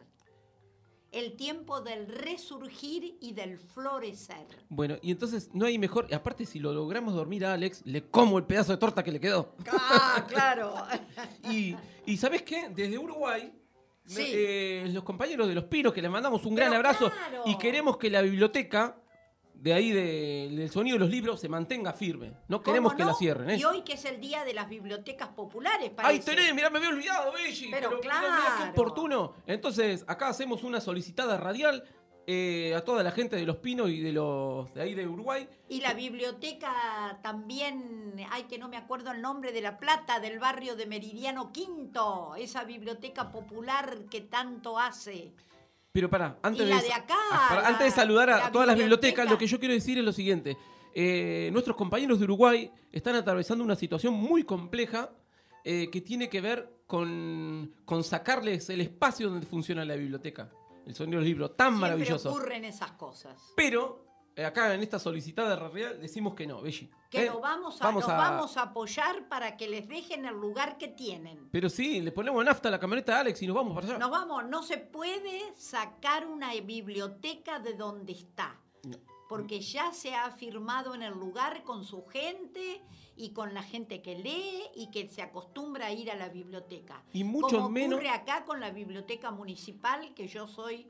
el 1.13 1.34
tiempo 1.36 1.82
del 1.82 2.08
resurgir 2.08 3.17
y 3.22 3.34
del 3.34 3.58
florecer. 3.58 4.46
Bueno, 4.70 4.98
y 5.01 5.12
entonces 5.12 5.50
no 5.53 5.65
hay 5.65 5.77
mejor. 5.77 6.08
y 6.10 6.13
Aparte, 6.13 6.46
si 6.46 6.60
lo 6.60 6.74
logramos 6.74 7.13
dormir 7.13 7.46
a 7.46 7.53
Alex, 7.53 7.82
le 7.86 8.03
como 8.10 8.38
el 8.38 8.46
pedazo 8.46 8.72
de 8.74 8.77
torta 8.77 9.03
que 9.03 9.12
le 9.12 9.20
quedó. 9.20 9.55
Ah, 9.72 10.25
claro. 10.29 10.74
Y, 11.50 11.75
y 12.05 12.17
¿sabes 12.17 12.41
qué? 12.41 12.70
Desde 12.70 12.98
Uruguay, 12.98 13.53
Sí. 14.05 14.22
eh, 14.34 14.89
los 14.91 15.03
compañeros 15.03 15.48
de 15.48 15.55
Los 15.55 15.63
Pinos, 15.65 15.93
que 15.93 16.01
les 16.01 16.12
mandamos 16.12 16.46
un 16.46 16.55
gran 16.55 16.74
abrazo 16.74 17.10
claro. 17.10 17.43
y 17.46 17.58
queremos 17.58 17.96
que 17.98 18.10
la 18.10 18.22
biblioteca 18.22 18.98
de 19.63 19.74
ahí 19.74 19.91
de- 19.91 20.50
del 20.58 20.70
sonido 20.70 20.96
de 20.96 21.00
los 21.00 21.10
libros 21.10 21.39
se 21.39 21.48
mantenga 21.48 21.93
firme. 21.93 22.34
No 22.50 22.62
queremos 22.62 22.91
¿Cómo 22.91 22.98
que 22.98 23.03
no? 23.03 23.10
la 23.12 23.15
cierren. 23.15 23.50
¿eh? 23.51 23.55
Y 23.55 23.63
hoy 23.63 23.82
que 23.84 23.93
es 23.93 24.03
el 24.03 24.20
día 24.20 24.43
de 24.43 24.53
las 24.53 24.67
bibliotecas 24.67 25.29
populares, 25.29 25.88
Ahí 25.91 26.20
parece. 26.20 26.36
tenés, 26.36 26.53
mirá, 26.53 26.70
me 26.70 26.79
había 26.79 26.89
olvidado, 26.89 27.32
Belli. 27.32 27.70
Pero 27.72 27.89
mirá 27.91 28.01
qué 28.01 28.08
claro. 28.08 28.72
oportuno. 28.72 29.34
Entonces, 29.48 30.03
acá 30.05 30.27
hacemos 30.27 30.63
una 30.63 30.82
solicitada 30.82 31.38
radial 31.38 31.86
eh, 32.27 32.74
a 32.75 32.82
toda 32.82 33.03
la 33.03 33.12
gente 33.12 33.36
de 33.38 33.46
Los 33.46 33.58
Pinos 33.58 33.89
y 33.89 34.00
de 34.01 34.12
los 34.12 34.74
de 34.74 34.82
ahí 34.82 34.93
de 34.96 35.08
Uruguay. 35.08 35.48
Y 35.70 35.79
la 35.79 35.93
biblioteca 35.93 37.20
también, 37.22 38.15
ay 38.32 38.43
que 38.43 38.58
no 38.58 38.67
me 38.70 38.75
acuerdo 38.77 39.12
el 39.12 39.22
nombre 39.22 39.51
de 39.53 39.62
La 39.62 39.77
Plata, 39.77 40.20
del 40.20 40.39
barrio 40.39 40.75
de 40.75 40.86
Meridiano 40.86 41.51
Quinto, 41.51 42.36
esa 42.38 42.63
biblioteca 42.65 43.32
popular 43.32 43.98
que 44.10 44.22
tanto 44.22 44.77
hace. 44.79 45.34
Pero 45.94 46.10
pará, 46.10 46.40
antes 46.42 46.66
Y 46.66 46.70
la 46.70 46.78
de, 46.78 46.84
de 46.88 46.94
acá, 46.94 47.16
ah, 47.32 47.46
pará, 47.50 47.62
la- 47.62 47.68
antes 47.70 47.86
de 47.86 47.92
saludar 47.92 48.30
a 48.32 48.38
la 48.38 48.52
todas 48.52 48.66
las 48.68 48.76
biblioteca. 48.76 49.22
bibliotecas, 49.22 49.32
lo 49.32 49.38
que 49.38 49.46
yo 49.48 49.60
quiero 49.60 49.76
decir 49.76 49.98
es 50.00 50.04
lo 50.04 50.12
siguiente. 50.12 50.58
Eh, 50.96 51.50
nuestros 51.54 51.78
compañeros 51.78 52.18
de 52.20 52.26
Uruguay 52.26 52.72
están 52.92 53.16
atravesando 53.16 53.64
una 53.64 53.76
situación 53.76 54.14
muy 54.16 54.44
compleja 54.44 55.12
eh, 55.64 55.90
que 55.92 56.02
tiene 56.02 56.30
que 56.30 56.42
ver 56.42 56.68
con, 56.88 57.74
con 57.86 58.04
sacarles 58.04 58.70
el 58.70 58.82
espacio 58.82 59.30
donde 59.30 59.46
funciona 59.46 59.86
la 59.86 59.96
biblioteca. 59.96 60.50
El 60.86 60.96
sonido 60.96 61.20
de 61.20 61.26
los 61.26 61.28
libros, 61.28 61.56
tan 61.56 61.70
Siempre 61.70 61.82
maravilloso. 61.92 62.30
ocurren 62.32 62.66
esas 62.66 62.92
cosas. 62.94 63.54
Pero 63.56 64.04
acá 64.38 64.74
en 64.74 64.82
esta 64.82 64.98
solicitada 65.00 65.56
radial 65.56 66.02
decimos 66.02 66.34
que 66.34 66.48
no, 66.48 66.62
Belli. 66.62 66.90
Que 67.10 67.24
¿eh? 67.24 67.25
lo 67.28 67.40
vamos 67.40 67.80
a, 67.82 67.86
Vamos 67.86 68.10
a- 68.10 68.18
vamos 68.18 68.58
a 68.58 68.63
apoyar 68.63 69.28
para 69.30 69.56
que 69.58 69.68
les 69.68 69.88
dejen 69.88 70.25
el 70.25 70.34
lugar 70.34 70.78
que 70.78 70.88
tienen. 70.88 71.50
Pero 71.52 71.70
sí, 71.70 72.02
le 72.02 72.12
ponemos 72.12 72.44
nafta 72.44 72.70
a 72.70 72.72
la 72.72 72.80
camioneta 72.80 73.13
de 73.13 73.20
Alex 73.20 73.42
y 73.44 73.48
nos 73.48 73.56
vamos 73.56 73.75
para 73.75 73.88
allá. 73.88 73.98
Nos 74.00 74.10
vamos, 74.10 74.46
no 74.46 74.63
se 74.63 74.78
puede 74.78 75.54
sacar 75.56 76.25
una 76.25 76.54
biblioteca 76.56 77.60
de 77.60 77.74
donde 77.75 78.13
está. 78.13 78.60
No. 78.84 78.98
Porque 79.30 79.62
ya 79.62 79.94
se 79.94 80.13
ha 80.16 80.30
firmado 80.32 80.94
en 80.96 81.02
el 81.04 81.13
lugar 81.13 81.63
con 81.63 81.84
su 81.86 82.06
gente 82.06 82.82
y 83.16 83.32
con 83.32 83.54
la 83.54 83.63
gente 83.63 84.02
que 84.02 84.16
lee 84.18 84.63
y 84.75 84.92
que 84.92 85.08
se 85.10 85.22
acostumbra 85.22 85.88
a 85.88 85.92
ir 85.92 86.12
a 86.12 86.16
la 86.16 86.30
biblioteca. 86.30 87.04
Y 87.13 87.24
mucho 87.24 87.56
Como 87.58 87.70
menos- 87.70 87.94
ocurre 87.98 88.10
acá 88.10 88.44
con 88.46 88.60
la 88.60 88.72
biblioteca 88.72 89.32
municipal, 89.32 90.13
que 90.13 90.28
yo 90.28 90.48
soy 90.48 90.88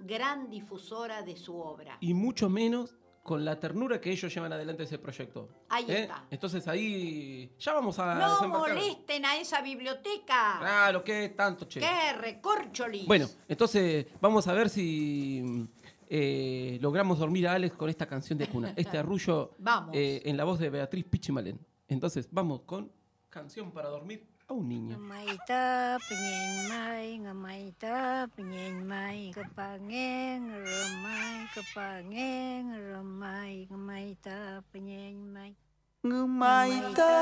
gran 0.00 0.50
difusora 0.50 1.22
de 1.22 1.36
su 1.36 1.56
obra. 1.58 1.96
Y 2.00 2.14
mucho 2.14 2.48
menos 2.48 2.96
con 3.22 3.44
la 3.44 3.60
ternura 3.60 4.00
que 4.00 4.10
ellos 4.10 4.34
llevan 4.34 4.52
adelante 4.52 4.84
ese 4.84 4.98
proyecto. 4.98 5.48
Ahí 5.68 5.84
¿eh? 5.88 6.02
está. 6.02 6.26
Entonces 6.30 6.66
ahí 6.68 7.54
ya 7.58 7.72
vamos 7.74 7.98
a 7.98 8.14
No 8.14 8.48
molesten 8.48 9.24
a 9.24 9.36
esa 9.36 9.60
biblioteca. 9.60 10.90
Lo 10.92 11.04
que 11.04 11.28
tanto, 11.30 11.66
che. 11.66 11.80
¡Qué 11.80 12.12
recorcholis! 12.14 13.06
Bueno, 13.06 13.28
entonces 13.46 14.06
vamos 14.20 14.48
a 14.48 14.52
ver 14.52 14.70
si 14.70 15.68
eh, 16.08 16.78
logramos 16.80 17.18
dormir 17.18 17.46
a 17.46 17.52
Alex 17.54 17.76
con 17.76 17.88
esta 17.88 18.06
canción 18.06 18.38
de 18.38 18.48
cuna. 18.48 18.72
Este 18.76 18.98
arrullo 18.98 19.54
Vamos. 19.58 19.94
eh, 19.94 20.22
en 20.24 20.36
la 20.36 20.44
voz 20.44 20.58
de 20.58 20.70
Beatriz 20.70 21.04
Pichimalén. 21.04 21.60
Entonces 21.86 22.28
vamos 22.30 22.62
con 22.62 22.90
canción 23.28 23.70
para 23.70 23.90
dormir 23.90 24.26
Uninha. 24.50 24.98
Ngamai 24.98 25.38
ta 25.46 25.94
penyen 26.02 26.66
mai, 26.66 27.06
ngamai 27.22 27.64
ta 27.78 28.26
penyen 28.34 28.82
mai, 28.82 29.30
kepangeng 29.30 30.50
remai, 30.50 31.46
kepangeng 31.54 32.66
remai, 32.74 33.70
ngamai 33.70 34.08
ta 34.18 34.58
penyen 34.74 35.30
mai. 35.30 35.54
Ngamai 36.02 36.72
ta 36.98 37.14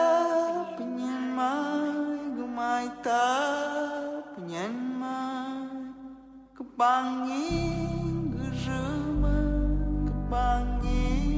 penyen 0.76 1.36
mai, 1.36 1.92
ngamai 2.32 2.86
ta 3.04 3.24
penyen 4.32 4.74
mai, 4.96 5.68
kepangeng 6.56 8.32
remai, 8.64 9.44
kepangeng 10.08 11.28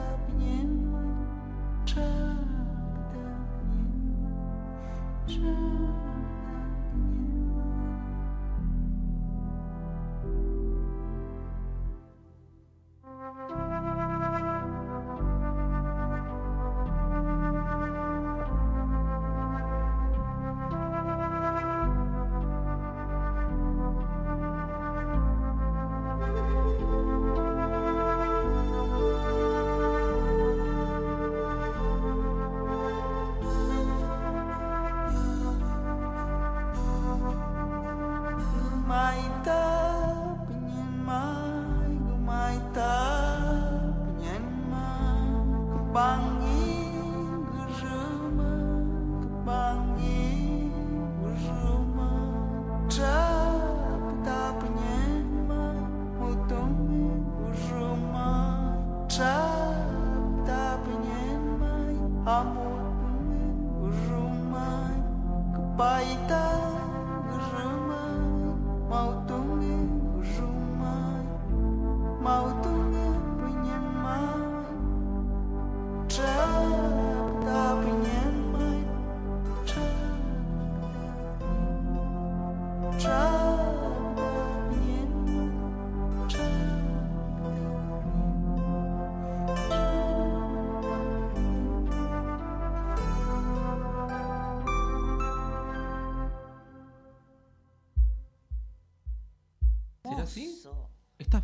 shut 1.93 2.01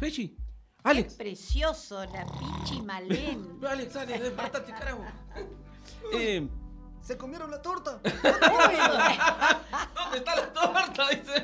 ¿Estás? 0.02 0.30
Alex. 0.84 1.16
Precioso, 1.16 2.06
la 2.06 2.26
Pichi 2.26 2.82
Malén. 2.82 3.60
Alex, 3.68 3.96
Alex, 3.96 4.22
despertate, 4.22 4.72
carajo. 4.72 5.04
Eh, 6.14 6.48
¡Se 7.02 7.18
comieron 7.18 7.52
la 7.52 7.62
torta! 7.62 8.00
¿Dónde 8.04 10.18
está 10.18 10.36
la 10.36 10.54
torta? 10.54 11.10
Dice. 11.10 11.44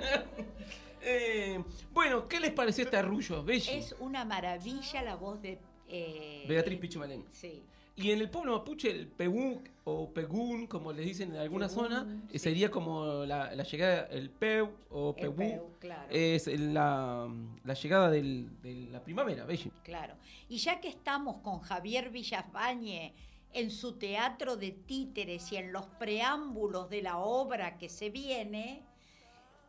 Eh, 1.02 1.64
bueno, 1.92 2.28
¿qué 2.28 2.40
les 2.40 2.52
pareció 2.52 2.86
este 2.86 2.96
arrullo, 2.98 3.44
Belli? 3.44 3.68
es 3.70 3.96
una 4.00 4.24
maravilla 4.24 5.02
la 5.02 5.16
voz 5.16 5.42
de... 5.42 5.60
eh, 5.90 6.46
Beatriz 6.48 6.80
Pichimalén. 6.80 7.26
Sí. 7.34 7.64
Y 7.96 8.10
en 8.12 8.20
el 8.22 8.30
pueblo 8.30 8.58
mapuche, 8.58 8.90
el 8.90 9.08
pegún 9.08 9.70
o 9.84 10.12
pegún, 10.12 10.66
como 10.66 10.92
les 10.92 11.06
dicen 11.06 11.32
en 11.36 11.38
alguna 11.42 11.68
Pegún, 11.68 11.84
zona, 11.90 12.06
sí. 12.30 12.36
eh, 12.36 12.40
sería 12.40 12.72
como 12.72 13.24
la, 13.26 13.54
la 13.54 13.64
llegada, 13.64 14.08
el 14.08 14.32
peu 14.32 14.70
o 14.90 15.16
pegún. 15.16 15.38
peu, 15.38 15.62
claro. 15.80 16.08
Es 16.10 16.48
la, 16.48 17.30
la 17.64 17.74
llegada 17.76 18.10
del- 18.10 18.60
de 18.62 18.88
la 18.90 19.04
primavera, 19.04 19.46
Belli. 19.46 19.72
Claro. 19.84 20.16
Y 20.50 20.58
ya 20.58 20.80
que 20.82 20.88
estamos 20.88 21.38
con 21.42 21.60
Javier 21.60 22.10
Villafañe 22.10 23.14
en 23.52 23.70
su 23.70 23.94
teatro 24.00 24.58
de 24.58 24.72
títeres 24.72 25.52
y 25.52 25.58
en 25.58 25.72
los 25.72 25.86
preámbulos 25.86 26.90
de 26.90 27.04
la 27.04 27.18
obra 27.20 27.78
que 27.78 27.90
se 27.90 28.10
viene, 28.10 28.84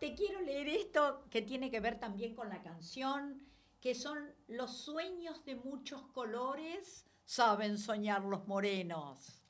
te 0.01 0.15
quiero 0.15 0.41
leer 0.41 0.69
esto 0.69 1.25
que 1.31 1.43
tiene 1.43 1.71
que 1.71 1.81
ver 1.81 2.01
también 2.01 2.35
con 2.35 2.49
la 2.49 2.63
canción, 2.63 3.43
que 3.83 3.95
son 3.95 4.19
los 4.49 4.79
sueños 4.79 5.45
de 5.45 5.57
muchos 5.57 6.03
colores, 6.15 7.05
saben 7.25 7.79
soñar 7.79 8.25
los 8.25 8.47
morenos. 8.47 9.43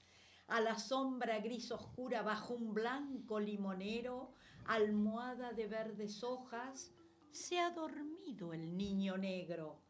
A 0.49 0.61
la 0.61 0.79
sombra 0.79 1.39
gris 1.39 1.71
oscura 1.73 2.23
bajo 2.23 2.55
un 2.55 2.75
blanco 2.75 3.41
limonero, 3.41 4.33
almohada 4.67 5.53
de 5.53 5.67
verdes 5.67 6.23
hojas, 6.23 6.93
se 7.33 7.59
ha 7.59 7.71
dormido 7.71 8.53
el 8.53 8.77
niño 8.77 9.17
negro. 9.17 9.81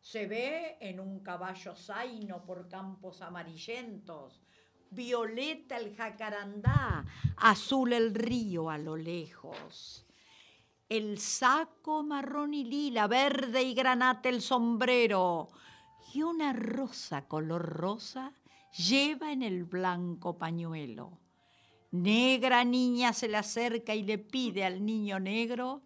Se 0.00 0.26
ve 0.26 0.76
en 0.80 1.00
un 1.00 1.20
caballo 1.20 1.74
zaino 1.74 2.44
por 2.44 2.68
campos 2.68 3.22
amarillentos, 3.22 4.42
violeta 4.90 5.78
el 5.78 5.96
jacarandá, 5.96 7.04
azul 7.38 7.92
el 7.92 8.14
río 8.14 8.70
a 8.70 8.78
lo 8.78 8.96
lejos. 8.96 10.06
El 10.88 11.18
saco 11.18 12.02
marrón 12.02 12.52
y 12.52 12.64
lila, 12.64 13.06
verde 13.06 13.62
y 13.62 13.74
granate 13.74 14.28
el 14.28 14.42
sombrero, 14.42 15.48
y 16.12 16.22
una 16.22 16.52
rosa 16.52 17.26
color 17.26 17.62
rosa 17.62 18.32
lleva 18.76 19.32
en 19.32 19.42
el 19.42 19.64
blanco 19.64 20.36
pañuelo. 20.36 21.18
Negra 21.92 22.64
niña 22.64 23.12
se 23.12 23.28
le 23.28 23.36
acerca 23.36 23.94
y 23.94 24.02
le 24.02 24.18
pide 24.18 24.64
al 24.64 24.84
niño 24.84 25.20
negro 25.20 25.82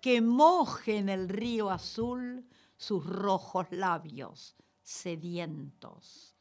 que 0.00 0.20
moje 0.20 0.98
en 0.98 1.08
el 1.08 1.28
río 1.28 1.70
azul 1.70 2.44
sus 2.76 3.06
rojos 3.06 3.66
labios 3.70 4.56
sedientos. 4.82 6.36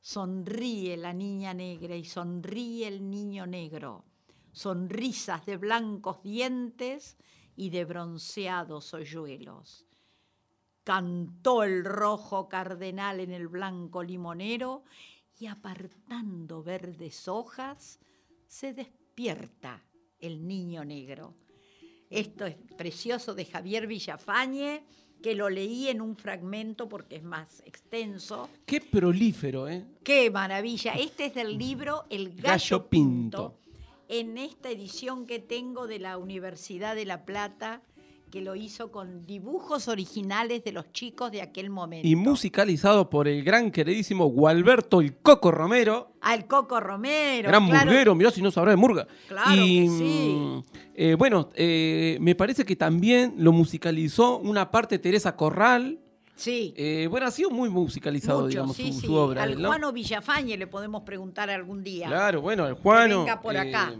Sonríe 0.00 0.96
la 0.96 1.12
niña 1.12 1.52
negra 1.52 1.96
y 1.96 2.04
sonríe 2.04 2.86
el 2.86 3.10
niño 3.10 3.46
negro, 3.46 4.04
sonrisas 4.52 5.44
de 5.44 5.56
blancos 5.56 6.22
dientes 6.22 7.16
y 7.56 7.70
de 7.70 7.84
bronceados 7.84 8.94
hoyuelos. 8.94 9.87
Cantó 10.88 11.64
el 11.64 11.84
rojo 11.84 12.48
cardenal 12.48 13.20
en 13.20 13.30
el 13.30 13.46
blanco 13.46 14.02
limonero 14.02 14.84
y 15.38 15.44
apartando 15.44 16.62
verdes 16.62 17.28
hojas 17.28 18.00
se 18.46 18.72
despierta 18.72 19.84
el 20.18 20.48
niño 20.48 20.86
negro. 20.86 21.34
Esto 22.08 22.46
es 22.46 22.56
precioso 22.78 23.34
de 23.34 23.44
Javier 23.44 23.86
Villafañe, 23.86 24.82
que 25.22 25.34
lo 25.34 25.50
leí 25.50 25.88
en 25.88 26.00
un 26.00 26.16
fragmento 26.16 26.88
porque 26.88 27.16
es 27.16 27.22
más 27.22 27.62
extenso. 27.66 28.48
Qué 28.64 28.80
prolífero, 28.80 29.68
¿eh? 29.68 29.84
¡Qué 30.02 30.30
maravilla! 30.30 30.94
Este 30.94 31.26
es 31.26 31.34
del 31.34 31.58
libro 31.58 32.06
El 32.08 32.30
Gallo, 32.30 32.44
Gallo 32.44 32.88
Pinto. 32.88 33.58
En 34.08 34.38
esta 34.38 34.70
edición 34.70 35.26
que 35.26 35.38
tengo 35.38 35.86
de 35.86 35.98
la 35.98 36.16
Universidad 36.16 36.94
de 36.94 37.04
La 37.04 37.26
Plata, 37.26 37.82
que 38.30 38.40
lo 38.40 38.54
hizo 38.54 38.90
con 38.90 39.26
dibujos 39.26 39.88
originales 39.88 40.62
de 40.64 40.72
los 40.72 40.92
chicos 40.92 41.32
de 41.32 41.42
aquel 41.42 41.70
momento. 41.70 42.06
Y 42.06 42.16
musicalizado 42.16 43.08
por 43.08 43.28
el 43.28 43.42
gran 43.42 43.70
queridísimo 43.70 44.26
Gualberto 44.26 45.00
el 45.00 45.16
Coco 45.16 45.50
Romero. 45.50 46.12
Al 46.20 46.46
Coco 46.46 46.80
Romero. 46.80 47.48
gran 47.48 47.66
claro. 47.68 47.86
murguero, 47.86 48.14
mirá 48.14 48.30
si 48.30 48.42
no 48.42 48.50
sabrá 48.50 48.72
de 48.72 48.76
murga. 48.76 49.06
Claro 49.28 49.50
y, 49.54 49.82
que 49.82 49.88
sí. 49.88 50.36
mm, 50.36 50.58
eh, 50.94 51.14
bueno, 51.14 51.50
eh, 51.54 52.18
me 52.20 52.34
parece 52.34 52.64
que 52.64 52.76
también 52.76 53.34
lo 53.38 53.52
musicalizó 53.52 54.38
una 54.38 54.70
parte 54.70 54.98
Teresa 54.98 55.36
Corral. 55.36 55.98
Sí. 56.34 56.72
Eh, 56.76 57.08
bueno, 57.10 57.26
ha 57.26 57.30
sido 57.30 57.50
muy 57.50 57.68
musicalizado, 57.68 58.42
Mucho, 58.42 58.48
digamos, 58.48 58.76
sí, 58.76 58.92
su, 58.92 59.00
sí. 59.00 59.06
su 59.06 59.14
obra. 59.14 59.42
Al 59.42 59.60
¿no? 59.60 59.68
Juano 59.68 59.92
Villafañe 59.92 60.56
le 60.56 60.66
podemos 60.66 61.02
preguntar 61.02 61.50
algún 61.50 61.82
día. 61.82 62.06
Claro, 62.08 62.40
bueno, 62.40 62.64
al 62.64 62.74
Juano. 62.74 63.20
venga 63.20 63.40
por 63.40 63.56
acá. 63.56 63.92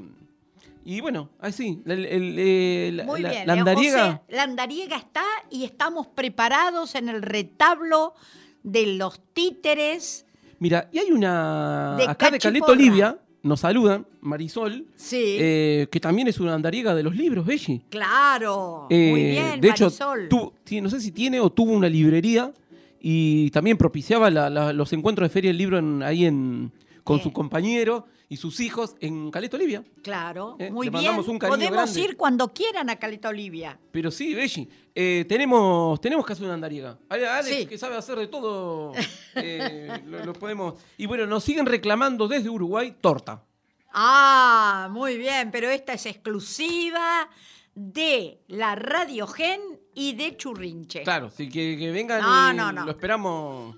Y 0.84 1.00
bueno, 1.00 1.30
así, 1.40 1.82
el- 1.86 2.04
el- 2.06 2.38
el- 2.38 3.04
Muy 3.06 3.20
la, 3.22 3.30
bien. 3.30 3.46
la 3.46 3.54
eh, 3.54 3.58
andariega. 3.58 4.06
José, 4.12 4.20
la 4.36 4.42
andariega 4.42 4.96
está 4.96 5.24
y 5.50 5.64
estamos 5.64 6.06
preparados 6.06 6.94
en 6.94 7.08
el 7.08 7.22
retablo 7.22 8.14
de 8.62 8.86
los 8.94 9.20
títeres. 9.32 10.26
Mira, 10.58 10.88
y 10.92 10.98
hay 10.98 11.12
una. 11.12 11.94
De 11.98 12.04
acá 12.08 12.30
de 12.30 12.38
Caleta. 12.38 12.72
Olivia, 12.72 13.18
nos 13.42 13.60
saludan, 13.60 14.06
Marisol, 14.20 14.86
Sí. 14.96 15.36
eh, 15.38 15.86
que 15.90 16.00
también 16.00 16.26
es 16.28 16.40
una 16.40 16.54
andariega 16.54 16.94
de 16.94 17.02
los 17.04 17.14
libros, 17.14 17.46
Belli. 17.46 17.82
claro. 17.88 18.86
Eh, 18.90 19.10
Muy 19.10 19.22
bien, 19.24 19.60
de 19.60 19.68
hecho, 19.68 19.84
Marisol. 19.84 20.28
tu- 20.28 20.52
ti- 20.64 20.80
no 20.80 20.90
sé 20.90 21.00
si 21.00 21.12
tiene 21.12 21.38
o 21.40 21.50
tuvo 21.50 21.72
una 21.72 21.88
librería 21.88 22.52
y 23.00 23.50
también 23.52 23.76
propiciaba 23.76 24.28
la- 24.30 24.50
la- 24.50 24.72
los 24.72 24.92
encuentros 24.92 25.28
de 25.28 25.32
Feria 25.32 25.50
del 25.50 25.58
Libro 25.58 25.78
en- 25.78 26.02
ahí 26.02 26.24
en, 26.24 26.72
con 27.08 27.20
su 27.22 27.32
compañero 27.32 28.06
y 28.28 28.36
sus 28.36 28.60
hijos 28.60 28.94
en 29.00 29.30
Caleta 29.30 29.56
Olivia. 29.56 29.82
Claro, 30.02 30.56
Eh, 30.58 30.70
muy 30.70 30.86
le 30.86 30.90
bien. 30.90 31.02
mandamos 31.04 31.28
un 31.28 31.38
cariño 31.38 31.56
Podemos 31.56 31.92
grande. 31.92 32.00
ir 32.00 32.16
cuando 32.16 32.52
quieran 32.52 32.90
a 32.90 32.96
Caleta 32.96 33.30
Olivia. 33.30 33.78
Pero 33.90 34.10
sí, 34.10 34.34
Belli, 34.34 34.68
eh, 34.94 35.24
tenemos, 35.28 36.00
tenemos 36.00 36.26
que 36.26 36.34
hacer 36.34 36.44
una 36.44 36.54
andariega. 36.54 36.98
Ale- 37.08 37.26
Alex, 37.26 37.56
Sí. 37.56 37.66
que 37.66 37.78
sabe 37.78 37.96
hacer 37.96 38.18
de 38.18 38.26
todo, 38.28 38.92
eh, 39.34 40.02
lo, 40.06 40.24
lo 40.26 40.32
podemos... 40.34 40.74
Y 40.98 41.06
bueno, 41.06 41.26
nos 41.26 41.42
siguen 41.44 41.64
reclamando 41.66 42.28
desde 42.28 42.50
Uruguay 42.50 42.94
torta. 43.00 43.42
Ah, 43.92 44.88
muy 44.92 45.16
bien, 45.16 45.50
pero 45.50 45.70
esta 45.70 45.94
es 45.94 46.04
exclusiva 46.06 47.28
de 47.74 48.42
la 48.48 48.74
Radio 48.74 49.26
Gen 49.26 49.60
y 49.94 50.12
de 50.14 50.36
Churrinche. 50.36 51.02
Claro, 51.04 51.30
sí, 51.30 51.48
que, 51.48 51.76
que 51.78 51.90
vengan 51.90 52.20
No, 52.20 52.52
y 52.52 52.56
no, 52.56 52.72
no. 52.72 52.84
lo 52.84 52.90
esperamos... 52.90 53.76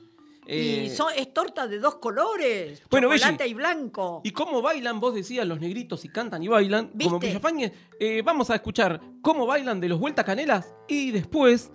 eh, 0.52 0.82
Y 0.86 0.90
son- 0.90 1.12
es 1.16 1.32
torta 1.32 1.66
de 1.68 1.78
dos 1.78 1.94
colores, 1.96 2.82
Bueno, 2.90 3.08
chocolate 3.08 3.36
Belli, 3.44 3.50
y 3.50 3.54
blanco. 3.54 4.20
¿Y 4.24 4.32
cómo 4.32 4.60
bailan? 4.60 4.98
Vos 5.00 5.14
decías 5.14 5.46
los 5.46 5.60
negritos 5.60 6.04
y 6.04 6.08
cantan 6.08 6.42
y 6.42 6.48
bailan. 6.48 6.88
Como 6.88 7.18
¿Viste? 7.18 7.26
Villafañe, 7.28 7.72
eh, 8.00 8.22
vamos 8.24 8.50
a 8.50 8.56
escuchar 8.56 9.00
cómo 9.22 9.46
bailan 9.46 9.78
de 9.80 9.88
los 9.88 9.98
Vuelta 10.00 10.24
Canelas 10.24 10.74
y 10.88 11.12
después. 11.12 11.70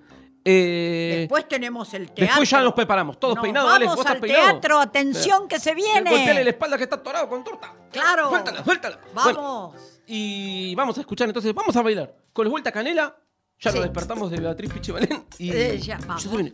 eh, 0.47 1.15
Después 1.21 1.47
tenemos 1.47 1.91
el 1.95 2.05
teatro. 2.07 2.25
después 2.25 2.49
ya 2.49 2.61
nos 2.61 2.73
preparamos, 2.73 3.19
todos 3.19 3.35
Nos 3.35 3.41
peinados. 3.43 3.67
Vamos 3.67 3.75
Alex, 3.87 3.95
¿vos 3.95 4.05
al 4.05 4.19
peinado? 4.19 4.43
teatro, 4.51 4.79
atención 4.79 5.47
que 5.47 5.59
se 5.59 5.73
viene. 5.73 6.07
Golpeale 6.11 6.43
la 6.43 6.49
espalda 6.51 6.77
que 6.77 6.83
está 6.83 6.97
atorado 6.97 7.27
con 7.27 7.43
torta. 7.43 7.73
Claro. 7.91 8.29
Suéltala, 8.29 8.63
suéltala. 8.63 8.99
Vamos. 9.13 9.33
Bueno, 9.33 9.73
y 10.05 10.75
vamos 10.75 10.97
a 10.97 11.01
escuchar 11.01 11.27
entonces, 11.27 11.51
vamos 11.53 11.75
a 11.75 11.81
bailar 11.81 12.13
con 12.31 12.43
los 12.45 12.51
Vuelta 12.51 12.71
Canela. 12.71 13.15
Ya 13.59 13.71
Sí. 13.71 13.77
nos 13.77 13.85
despertamos 13.85 14.31
de 14.31 14.39
Beatriz 14.39 14.71
Pichibalén. 14.73 15.23
Y 15.39 15.51
Eh, 15.51 15.79
ya, 15.79 15.97
vamos. 16.05 16.25
ahí 16.25 16.31
viene. 16.35 16.53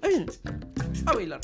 A 1.05 1.13
bailar. 1.13 1.41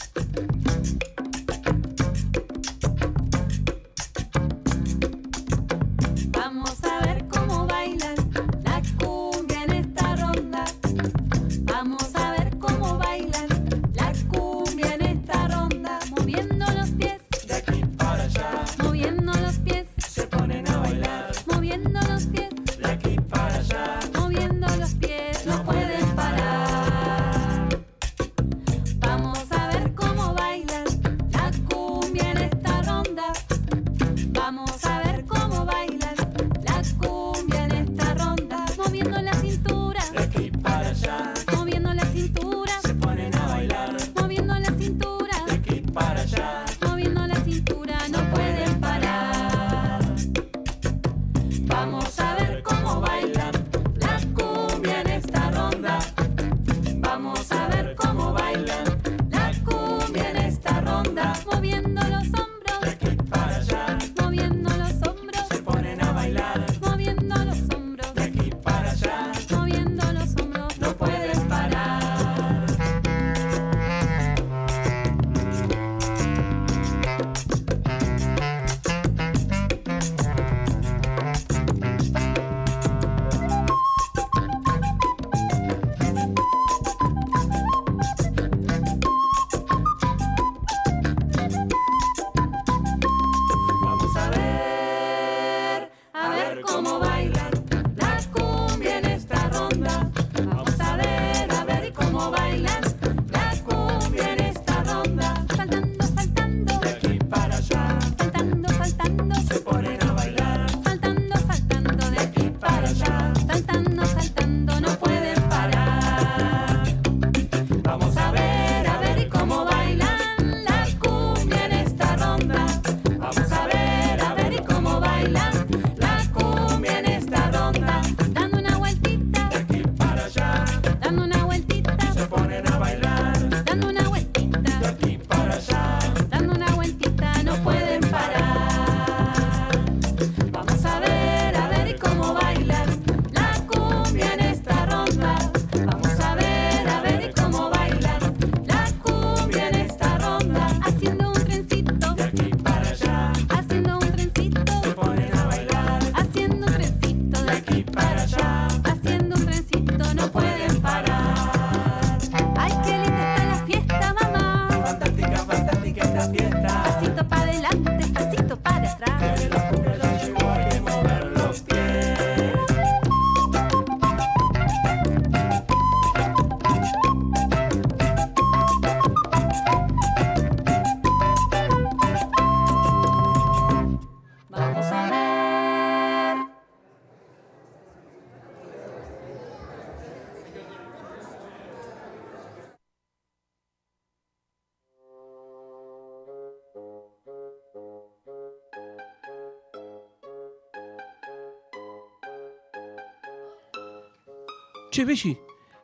Che, 204.97 205.05
Belli, 205.05 205.37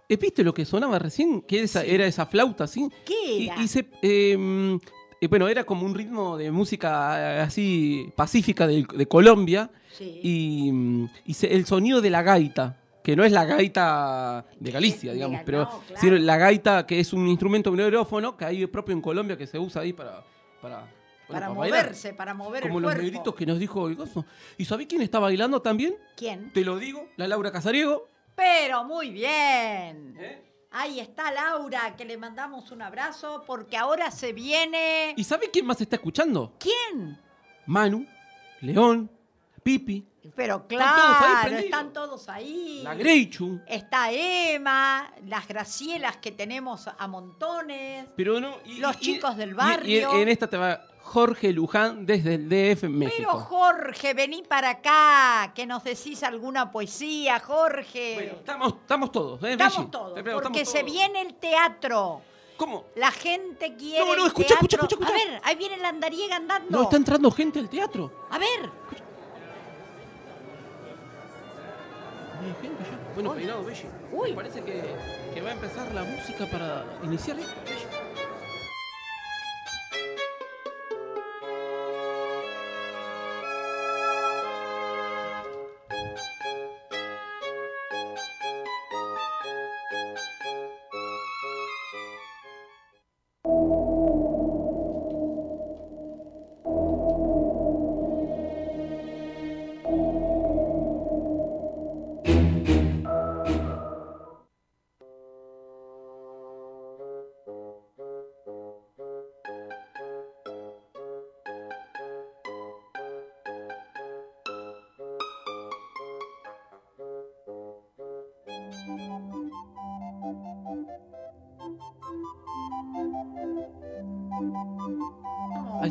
¿eh, 0.09 0.17
¿viste 0.17 0.43
lo 0.43 0.55
que 0.55 0.65
sonaba 0.65 0.97
recién? 0.97 1.41
Que 1.43 1.61
esa, 1.61 1.83
era 1.83 2.07
esa 2.07 2.25
flauta, 2.25 2.65
¿sí? 2.65 2.89
¿Qué 3.05 3.13
Y, 3.41 3.45
era? 3.47 3.61
y 3.61 3.67
se, 3.67 3.87
eh, 4.01 4.35
mm, 4.35 4.75
eh, 5.21 5.27
bueno, 5.27 5.47
era 5.47 5.63
como 5.65 5.85
un 5.85 5.93
ritmo 5.93 6.35
de 6.35 6.49
música 6.49 7.37
eh, 7.37 7.41
así 7.41 8.09
pacífica 8.15 8.65
de, 8.65 8.87
de 8.91 9.05
Colombia. 9.07 9.69
Sí. 9.91 10.19
Y, 10.23 11.09
y 11.29 11.33
se- 11.35 11.53
el 11.53 11.67
sonido 11.67 12.01
de 12.01 12.09
la 12.09 12.23
gaita, 12.23 12.81
que 13.03 13.15
no 13.15 13.23
es 13.23 13.31
la 13.31 13.45
gaita 13.45 14.47
de 14.59 14.71
Galicia, 14.71 15.13
digamos, 15.13 15.41
Ga- 15.41 15.43
pero 15.45 15.67
claro. 15.69 15.83
sino 16.01 16.17
la 16.17 16.37
gaita 16.37 16.87
que 16.87 16.99
es 16.99 17.13
un 17.13 17.27
instrumento 17.27 17.69
neurófono 17.69 18.35
que 18.35 18.45
hay 18.45 18.65
propio 18.65 18.93
en 18.95 19.01
Colombia 19.01 19.37
que 19.37 19.45
se 19.45 19.59
usa 19.59 19.83
ahí 19.83 19.93
para... 19.93 20.23
para 20.59 20.87
para 21.27 21.49
bailar. 21.49 21.83
moverse, 21.85 22.13
para 22.13 22.33
mover 22.33 22.63
Como 22.63 22.79
el 22.79 22.83
los 22.83 22.95
negritos 22.97 23.33
que 23.35 23.45
nos 23.45 23.57
dijo 23.57 23.87
el 23.87 23.95
gozo. 23.95 24.25
¿Y 24.57 24.65
sabés 24.65 24.87
quién 24.87 25.01
está 25.03 25.19
bailando 25.19 25.61
también? 25.61 25.95
¿Quién? 26.17 26.51
Te 26.51 26.65
lo 26.65 26.77
digo, 26.77 27.07
la 27.15 27.27
Laura 27.27 27.51
Casariego. 27.51 28.07
Pero 28.35 28.83
muy 28.83 29.09
bien. 29.11 30.15
¿Eh? 30.19 30.41
Ahí 30.71 30.99
está 30.99 31.31
Laura, 31.31 31.95
que 31.95 32.03
le 32.03 32.17
mandamos 32.17 32.71
un 32.71 32.81
abrazo 32.81 33.43
porque 33.45 33.77
ahora 33.77 34.09
se 34.09 34.33
viene. 34.33 35.13
¿Y 35.15 35.23
sabés 35.23 35.49
quién 35.53 35.65
más 35.67 35.79
está 35.79 35.97
escuchando? 35.97 36.55
¿Quién? 36.59 37.19
Manu, 37.67 38.05
León, 38.61 39.09
Pipi, 39.61 40.03
Pero 40.35 40.65
Están 40.69 40.95
todos 40.95 41.15
ahí 41.21 41.35
claro, 41.49 41.57
están 41.57 41.93
todos 41.93 42.29
ahí. 42.29 42.81
la 42.83 42.95
Greichu. 42.95 43.59
Está 43.67 44.11
Emma, 44.11 45.13
las 45.27 45.47
Gracielas 45.47 46.17
que 46.17 46.31
tenemos 46.31 46.87
a 46.87 47.07
montones. 47.07 48.07
Pero 48.15 48.39
no, 48.39 48.57
y- 48.65 48.79
Los 48.79 48.95
y- 48.97 48.99
chicos 48.99 49.37
del 49.37 49.49
y- 49.49 49.51
y 49.51 49.55
barrio. 49.55 50.13
en 50.15 50.27
esta 50.29 50.49
te 50.49 50.57
va 50.57 50.81
Jorge 51.03 51.51
Luján 51.53 52.05
desde 52.05 52.35
el 52.35 52.49
DF 52.49 52.83
México. 52.89 53.15
Pero 53.17 53.31
Jorge, 53.39 54.13
vení 54.13 54.41
para 54.41 54.69
acá, 54.71 55.51
que 55.53 55.65
nos 55.65 55.83
decís 55.83 56.23
alguna 56.23 56.71
poesía, 56.71 57.39
Jorge. 57.39 58.13
Bueno, 58.15 58.31
estamos, 58.39 58.73
estamos 58.81 59.11
todos, 59.11 59.43
¿eh, 59.43 59.51
estamos 59.51 59.77
Belli? 59.77 59.91
todos, 59.91 60.13
Te- 60.15 60.23
porque 60.23 60.37
estamos 60.61 60.69
se 60.71 60.79
todos. 60.79 60.91
viene 60.91 61.21
el 61.21 61.33
teatro. 61.35 62.21
¿Cómo? 62.57 62.85
La 62.95 63.11
gente 63.11 63.75
quiere. 63.75 64.05
No, 64.05 64.15
no, 64.15 64.27
escucha, 64.27 64.53
escucha, 64.53 64.77
escucha, 64.77 64.95
escucha. 64.95 65.11
A 65.11 65.17
ver, 65.31 65.41
ahí 65.43 65.55
viene 65.55 65.77
la 65.77 65.89
andariega 65.89 66.35
andando. 66.37 66.69
No, 66.69 66.83
está 66.83 66.97
entrando 66.97 67.29
gente 67.31 67.59
al 67.59 67.69
teatro. 67.69 68.11
A 68.29 68.37
ver. 68.39 68.69
Hay 72.41 72.55
gente 72.61 72.83
ya. 72.83 72.99
Bueno, 73.13 73.33
peinado, 73.33 73.63
Belli. 73.63 73.85
Uy. 74.11 74.29
Me 74.31 74.35
parece 74.35 74.61
que, 74.63 74.83
que 75.33 75.41
va 75.41 75.49
a 75.49 75.53
empezar 75.53 75.91
la 75.93 76.03
música 76.03 76.45
para 76.49 76.85
iniciar 77.03 77.39
esto, 77.39 77.53
Belli. 77.65 78.02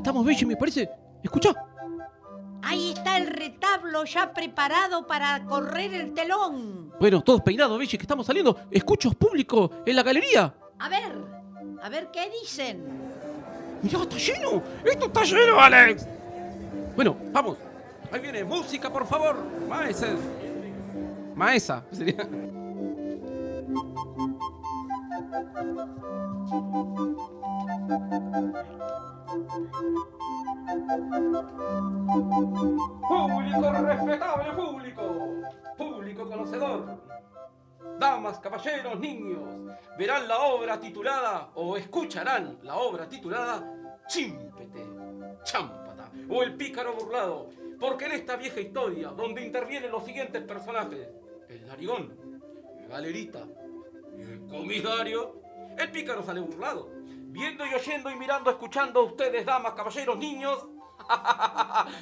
Estamos, 0.03 0.27
Belli, 0.27 0.45
me 0.45 0.57
parece. 0.57 0.91
Escucha. 1.23 1.55
Ahí 2.65 2.93
está 2.93 3.17
el 3.17 3.29
retablo 3.29 4.05
ya 4.05 4.33
preparado 4.33 5.07
para 5.07 5.45
correr 5.45 5.95
el 5.95 6.13
telón. 6.13 6.93
Bueno, 6.99 7.23
todos 7.23 7.41
peinados, 7.41 7.79
Belli, 7.79 7.97
que 7.97 8.03
estamos 8.03 8.27
saliendo. 8.27 8.57
Escuchos 8.71 9.15
públicos 9.15 9.71
en 9.87 9.97
la 9.97 10.03
galería. 10.03 10.53
A 10.79 10.89
ver, 10.89 11.13
a 11.81 11.89
ver 11.89 12.11
qué 12.13 12.31
dicen. 12.43 12.85
Mirá, 13.83 14.03
está 14.03 14.17
lleno. 14.17 14.63
Esto 14.85 15.07
está 15.07 15.25
lleno, 15.25 15.61
Alex. 15.61 16.07
Bueno, 16.97 17.17
vamos. 17.33 17.57
Ahí 18.11 18.21
viene 18.21 18.45
música, 18.45 18.93
por 18.93 19.07
favor. 19.07 19.37
Maesa. 19.69 20.09
Maesa. 21.35 21.85
Sería. 21.93 22.29
Damas, 38.23 38.39
caballeros, 38.39 39.01
niños, 39.01 39.41
verán 39.99 40.29
la 40.29 40.43
obra 40.43 40.79
titulada 40.79 41.51
o 41.57 41.77
escucharán 41.77 42.57
la 42.63 42.77
obra 42.77 43.09
titulada 43.09 43.99
Chímpete, 44.07 44.87
Chámpata 45.43 46.09
o 46.29 46.45
El 46.45 46.55
pícaro 46.55 46.95
burlado, 46.95 47.51
porque 47.81 48.05
en 48.05 48.13
esta 48.13 48.37
vieja 48.37 48.61
historia, 48.61 49.09
donde 49.09 49.45
intervienen 49.45 49.91
los 49.91 50.05
siguientes 50.05 50.41
personajes, 50.45 51.09
el 51.49 51.67
narigón, 51.67 52.41
Galerita 52.89 53.45
y 54.17 54.21
el 54.21 54.47
comisario, 54.47 55.43
el 55.77 55.91
pícaro 55.91 56.23
sale 56.23 56.43
burlado, 56.43 56.91
viendo 56.95 57.67
y 57.67 57.75
oyendo 57.75 58.09
y 58.09 58.15
mirando, 58.15 58.53
escuchando 58.53 59.01
a 59.01 59.03
ustedes, 59.03 59.45
damas, 59.45 59.73
caballeros, 59.73 60.17
niños, 60.17 60.69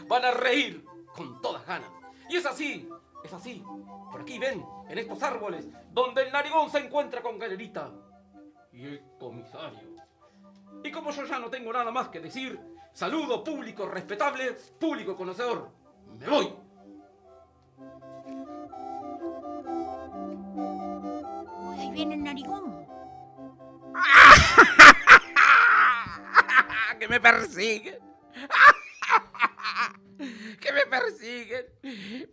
van 0.07 0.25
a 0.27 0.31
reír 0.33 0.85
con 1.17 1.41
todas 1.41 1.65
ganas. 1.65 1.89
Y 2.29 2.37
es 2.37 2.45
así, 2.45 2.91
es 3.25 3.33
así. 3.33 3.65
Por 4.11 4.23
aquí 4.23 4.39
ven, 4.39 4.65
en 4.89 4.99
estos 4.99 5.23
árboles, 5.23 5.69
donde 5.93 6.23
el 6.23 6.33
narigón 6.33 6.71
se 6.71 6.79
encuentra 6.79 7.23
con 7.23 7.39
Galerita 7.39 7.91
y 8.73 8.85
el 8.85 9.03
comisario. 9.19 9.91
Y 10.83 10.91
como 10.91 11.11
yo 11.11 11.25
ya 11.25 11.39
no 11.39 11.51
tengo 11.51 11.73
nada 11.73 11.91
más 11.91 12.09
que 12.09 12.21
decir, 12.21 12.59
saludo 12.93 13.45
público 13.45 13.87
respetable, 13.87 14.53
público 14.79 15.15
conocedor. 15.15 15.71
Me 16.19 16.29
voy. 16.29 16.55
Uy, 20.55 21.79
ahí 21.79 21.91
viene 21.91 22.15
el 22.15 22.25
narigón. 22.25 22.87
que 26.99 27.09
me 27.09 27.21
persiguen. 27.21 27.99
Que 30.71 30.73
me 30.73 30.87
persiguen. 30.87 31.67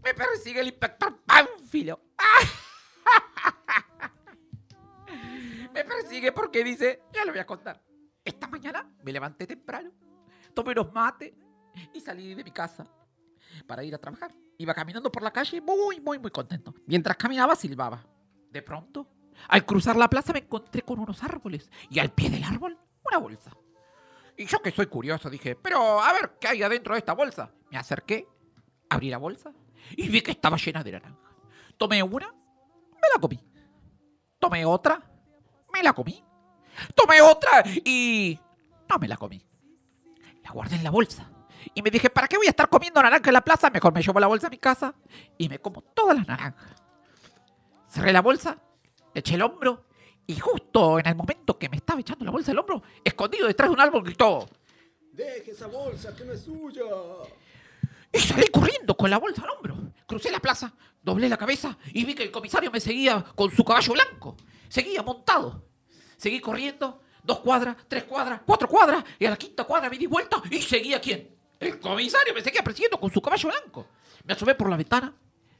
Me 0.03 0.13
persigue 0.13 0.61
el 0.61 0.67
inspector 0.67 1.19
Pánfilo. 1.25 1.99
me 5.73 5.83
persigue 5.83 6.31
porque 6.31 6.63
dice, 6.63 7.01
ya 7.13 7.25
lo 7.25 7.31
voy 7.31 7.39
a 7.39 7.45
contar. 7.45 7.81
Esta 8.23 8.47
mañana 8.47 8.89
me 9.03 9.11
levanté 9.11 9.47
temprano, 9.47 9.91
tomé 10.53 10.71
unos 10.71 10.91
mates 10.91 11.33
y 11.93 12.01
salí 12.01 12.35
de 12.35 12.43
mi 12.43 12.51
casa 12.51 12.85
para 13.65 13.83
ir 13.83 13.95
a 13.95 13.97
trabajar. 13.97 14.33
Iba 14.57 14.73
caminando 14.73 15.11
por 15.11 15.23
la 15.23 15.31
calle 15.31 15.61
muy, 15.61 15.99
muy, 15.99 16.19
muy 16.19 16.31
contento. 16.31 16.73
Mientras 16.85 17.15
caminaba, 17.15 17.55
silbaba. 17.55 18.05
De 18.51 18.61
pronto, 18.61 19.07
al 19.47 19.65
cruzar 19.65 19.95
la 19.95 20.09
plaza 20.09 20.33
me 20.33 20.39
encontré 20.39 20.81
con 20.81 20.99
unos 20.99 21.23
árboles 21.23 21.69
y 21.89 21.99
al 21.99 22.11
pie 22.11 22.29
del 22.29 22.43
árbol 22.43 22.77
una 23.05 23.19
bolsa. 23.19 23.51
Y 24.37 24.45
yo 24.45 24.59
que 24.59 24.71
soy 24.71 24.85
curioso 24.85 25.29
dije, 25.29 25.55
pero 25.55 25.99
a 25.99 26.13
ver 26.13 26.37
qué 26.39 26.47
hay 26.47 26.63
adentro 26.63 26.93
de 26.93 26.99
esta 26.99 27.13
bolsa. 27.13 27.51
Me 27.71 27.77
acerqué, 27.77 28.27
abrí 28.87 29.09
la 29.09 29.17
bolsa 29.17 29.51
y 29.91 30.07
vi 30.07 30.21
que 30.21 30.31
estaba 30.31 30.57
llena 30.57 30.83
de 30.83 30.91
naranja. 30.91 31.17
Tomé 31.75 32.03
una, 32.03 32.27
me 32.27 33.07
la 33.13 33.19
comí. 33.19 33.39
Tomé 34.39 34.63
otra, 34.63 35.01
me 35.73 35.81
la 35.81 35.91
comí. 35.93 36.23
Tomé 36.93 37.19
otra 37.21 37.63
y 37.83 38.39
no 38.87 38.99
me 38.99 39.07
la 39.07 39.17
comí. 39.17 39.43
La 40.43 40.51
guardé 40.51 40.75
en 40.75 40.83
la 40.83 40.91
bolsa. 40.91 41.31
Y 41.73 41.81
me 41.81 41.89
dije, 41.89 42.11
¿para 42.11 42.27
qué 42.27 42.37
voy 42.37 42.45
a 42.45 42.51
estar 42.51 42.69
comiendo 42.69 43.01
naranja 43.01 43.29
en 43.29 43.33
la 43.33 43.43
plaza? 43.43 43.71
Mejor 43.71 43.91
me 43.91 44.03
llevo 44.03 44.19
la 44.19 44.27
bolsa 44.27 44.47
a 44.47 44.51
mi 44.51 44.59
casa 44.59 44.93
y 45.37 45.49
me 45.49 45.57
como 45.59 45.81
todas 45.81 46.15
las 46.15 46.27
naranjas. 46.27 46.83
Cerré 47.89 48.13
la 48.13 48.21
bolsa, 48.21 48.59
eché 49.15 49.33
el 49.33 49.41
hombro 49.41 49.86
y 50.27 50.35
justo 50.35 50.99
en 50.99 51.07
el 51.07 51.15
momento 51.15 51.57
que 51.57 51.69
me 51.69 51.77
estaba 51.77 52.01
echando 52.01 52.25
la 52.25 52.31
bolsa 52.31 52.51
al 52.51 52.59
hombro, 52.59 52.83
escondido 53.03 53.47
detrás 53.47 53.69
de 53.69 53.73
un 53.73 53.79
árbol, 53.79 54.03
gritó. 54.03 54.47
Deje 55.13 55.51
esa 55.51 55.67
bolsa 55.67 56.13
que 56.13 56.25
no 56.25 56.33
es 56.33 56.41
suya. 56.41 56.83
Y 58.11 58.19
salí 58.19 58.47
corriendo 58.47 58.95
con 58.95 59.09
la 59.09 59.17
bolsa 59.17 59.43
al 59.43 59.51
hombro. 59.51 59.93
Crucé 60.05 60.29
la 60.29 60.39
plaza, 60.39 60.73
doblé 61.01 61.29
la 61.29 61.37
cabeza 61.37 61.77
y 61.93 62.03
vi 62.03 62.13
que 62.13 62.23
el 62.23 62.31
comisario 62.31 62.69
me 62.69 62.81
seguía 62.81 63.23
con 63.35 63.49
su 63.51 63.63
caballo 63.63 63.93
blanco. 63.93 64.35
Seguía 64.67 65.01
montado. 65.01 65.65
Seguí 66.17 66.41
corriendo, 66.41 67.01
dos 67.23 67.39
cuadras, 67.39 67.77
tres 67.87 68.03
cuadras, 68.03 68.41
cuatro 68.45 68.67
cuadras, 68.67 69.03
y 69.17 69.25
a 69.25 69.29
la 69.29 69.37
quinta 69.37 69.63
cuadra 69.63 69.89
me 69.89 69.97
di 69.97 70.07
vuelta 70.07 70.41
y 70.51 70.61
seguía 70.61 70.99
quién. 70.99 71.35
El 71.59 71.79
comisario 71.79 72.33
me 72.33 72.41
seguía 72.41 72.63
persiguiendo 72.63 72.99
con 72.99 73.11
su 73.11 73.21
caballo 73.21 73.49
blanco. 73.49 73.87
Me 74.25 74.33
asomé 74.33 74.55
por 74.55 74.69
la 74.69 74.77
ventana, 74.77 75.13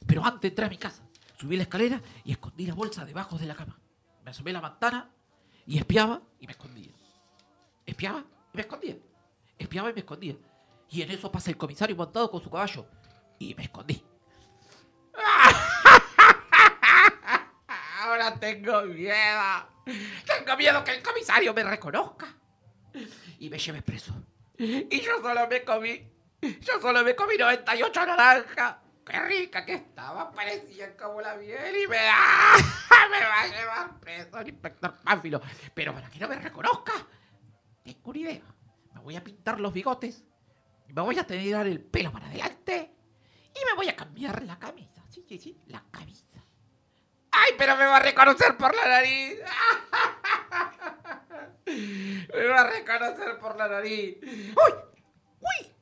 pero 0.06 0.24
antes 0.24 0.50
entré 0.50 0.66
a 0.66 0.68
mi 0.68 0.76
casa. 0.76 1.02
Subí 1.38 1.56
la 1.56 1.62
escalera 1.62 2.02
y 2.24 2.32
escondí 2.32 2.66
la 2.66 2.74
bolsa 2.74 3.04
debajo 3.04 3.38
de 3.38 3.46
la 3.46 3.54
cama. 3.54 3.78
Me 4.28 4.32
asomé 4.32 4.52
la 4.52 4.60
ventana 4.60 5.10
y 5.66 5.78
espiaba 5.78 6.20
y 6.38 6.46
me 6.46 6.52
escondía. 6.52 6.92
Espiaba 7.86 8.22
y 8.52 8.56
me 8.58 8.60
escondía. 8.60 8.96
Espiaba 9.58 9.88
y 9.88 9.94
me 9.94 10.00
escondía. 10.00 10.36
Y 10.90 11.00
en 11.00 11.10
eso 11.12 11.32
pasa 11.32 11.50
el 11.50 11.56
comisario 11.56 11.96
montado 11.96 12.30
con 12.30 12.42
su 12.42 12.50
caballo. 12.50 12.86
Y 13.38 13.54
me 13.54 13.62
escondí. 13.62 14.04
Ahora 18.02 18.38
tengo 18.38 18.82
miedo. 18.82 19.66
Tengo 19.86 20.56
miedo 20.58 20.84
que 20.84 20.96
el 20.96 21.02
comisario 21.02 21.54
me 21.54 21.64
reconozca 21.64 22.26
y 23.38 23.48
me 23.48 23.58
lleve 23.58 23.80
preso. 23.80 24.12
Y 24.58 25.00
yo 25.00 25.22
solo 25.22 25.48
me 25.48 25.64
comí. 25.64 26.06
Yo 26.42 26.78
solo 26.82 27.02
me 27.02 27.16
comí 27.16 27.38
98 27.38 28.04
naranjas. 28.04 28.76
Qué 29.08 29.20
rica 29.20 29.64
que 29.64 29.74
estaba, 29.74 30.30
parecía 30.32 30.96
como 30.96 31.20
la 31.20 31.34
miel 31.36 31.76
y 31.76 31.86
me, 31.86 31.96
¡Ah! 32.10 32.56
me 33.10 33.20
va 33.20 33.40
a 33.40 33.46
llevar 33.46 34.00
preso 34.00 34.38
el 34.38 34.48
inspector 34.48 34.94
Pánfilo. 35.02 35.40
Pero 35.74 35.94
para 35.94 36.10
que 36.10 36.18
no 36.18 36.28
me 36.28 36.36
reconozca, 36.36 36.92
tengo 37.82 38.10
una 38.10 38.18
idea. 38.18 38.42
Me 38.94 39.00
voy 39.00 39.16
a 39.16 39.24
pintar 39.24 39.60
los 39.60 39.72
bigotes, 39.72 40.24
me 40.88 41.00
voy 41.00 41.18
a 41.18 41.26
tirar 41.26 41.66
el 41.66 41.80
pelo 41.80 42.12
para 42.12 42.26
adelante 42.26 42.94
y 43.54 43.64
me 43.64 43.74
voy 43.76 43.88
a 43.88 43.96
cambiar 43.96 44.42
la 44.42 44.58
camisa. 44.58 45.02
Sí, 45.08 45.24
sí, 45.26 45.38
sí, 45.38 45.58
la 45.66 45.82
camisa. 45.90 46.26
¡Ay, 47.30 47.52
pero 47.56 47.76
me 47.76 47.86
va 47.86 47.96
a 47.96 48.00
reconocer 48.00 48.56
por 48.56 48.74
la 48.74 48.88
nariz! 48.88 49.38
Me 51.68 52.46
va 52.46 52.60
a 52.62 52.70
reconocer 52.70 53.38
por 53.38 53.56
la 53.56 53.68
nariz. 53.68 54.16
¡Uy! 54.22 54.72
¡Uy! 55.40 55.77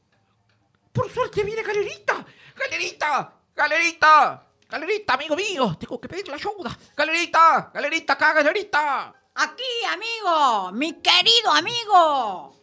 Por 0.97 1.13
suerte 1.13 1.45
viene 1.45 1.63
Galerita. 1.63 2.25
¡Galerita! 2.57 3.31
¡Galerita! 3.55 4.49
¡Galerita, 4.67 5.13
amigo 5.13 5.37
mío! 5.37 5.77
Tengo 5.79 6.01
que 6.01 6.09
pedirle 6.09 6.33
ayuda. 6.33 6.75
¡Galerita! 6.97 7.71
¡Galerita 7.75 8.15
acá, 8.15 8.33
Galerita! 8.33 9.15
Aquí, 9.35 9.85
amigo, 9.93 10.73
mi 10.73 10.95
querido 11.03 11.51
amigo. 11.53 12.56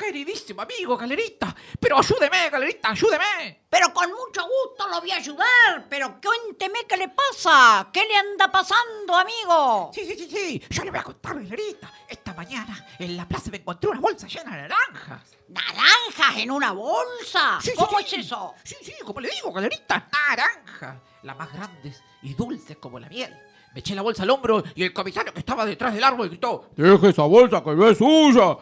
Queridísimo 0.00 0.62
amigo, 0.62 0.96
Galerita. 0.96 1.54
Pero 1.78 1.98
ayúdeme, 1.98 2.48
Galerita, 2.48 2.88
ayúdeme. 2.90 3.64
Pero 3.68 3.92
con 3.92 4.08
mucho 4.08 4.42
gusto 4.42 4.88
lo 4.88 4.98
voy 4.98 5.10
a 5.10 5.16
ayudar. 5.16 5.86
Pero 5.90 6.18
cuénteme 6.22 6.86
qué 6.88 6.96
le 6.96 7.08
pasa. 7.10 7.86
¿Qué 7.92 8.06
le 8.06 8.16
anda 8.16 8.50
pasando, 8.50 9.14
amigo? 9.14 9.90
Sí, 9.94 10.06
sí, 10.06 10.14
sí, 10.16 10.28
sí. 10.30 10.62
Yo 10.70 10.84
le 10.84 10.90
voy 10.90 11.00
a 11.00 11.02
contar, 11.02 11.34
Galerita. 11.34 11.92
Esta 12.08 12.32
mañana 12.32 12.86
en 12.98 13.14
la 13.14 13.28
plaza 13.28 13.50
me 13.50 13.58
encontré 13.58 13.90
una 13.90 14.00
bolsa 14.00 14.26
llena 14.26 14.56
de 14.56 14.62
naranjas. 14.62 15.36
¿Naranjas 15.48 16.36
en 16.38 16.50
una 16.50 16.72
bolsa? 16.72 17.58
Sí, 17.60 17.72
¿Cómo 17.76 17.98
sí. 17.98 18.06
es 18.06 18.24
eso? 18.24 18.54
Sí, 18.64 18.76
sí, 18.82 18.94
como 19.04 19.20
le 19.20 19.28
digo, 19.28 19.52
Galerita, 19.52 20.08
naranja. 20.10 20.98
Las 21.24 21.36
más 21.36 21.52
grandes 21.52 22.02
y 22.22 22.32
dulces 22.32 22.78
como 22.78 22.98
la 22.98 23.08
miel. 23.10 23.36
Me 23.74 23.80
eché 23.80 23.94
la 23.94 24.00
bolsa 24.00 24.22
al 24.22 24.30
hombro 24.30 24.64
y 24.74 24.82
el 24.82 24.94
comisario 24.94 25.34
que 25.34 25.40
estaba 25.40 25.66
detrás 25.66 25.92
del 25.92 26.02
árbol 26.02 26.30
gritó: 26.30 26.70
Deje 26.74 27.10
esa 27.10 27.24
bolsa 27.24 27.62
que 27.62 27.70
no 27.72 27.86
es 27.86 27.98
suya. 27.98 28.56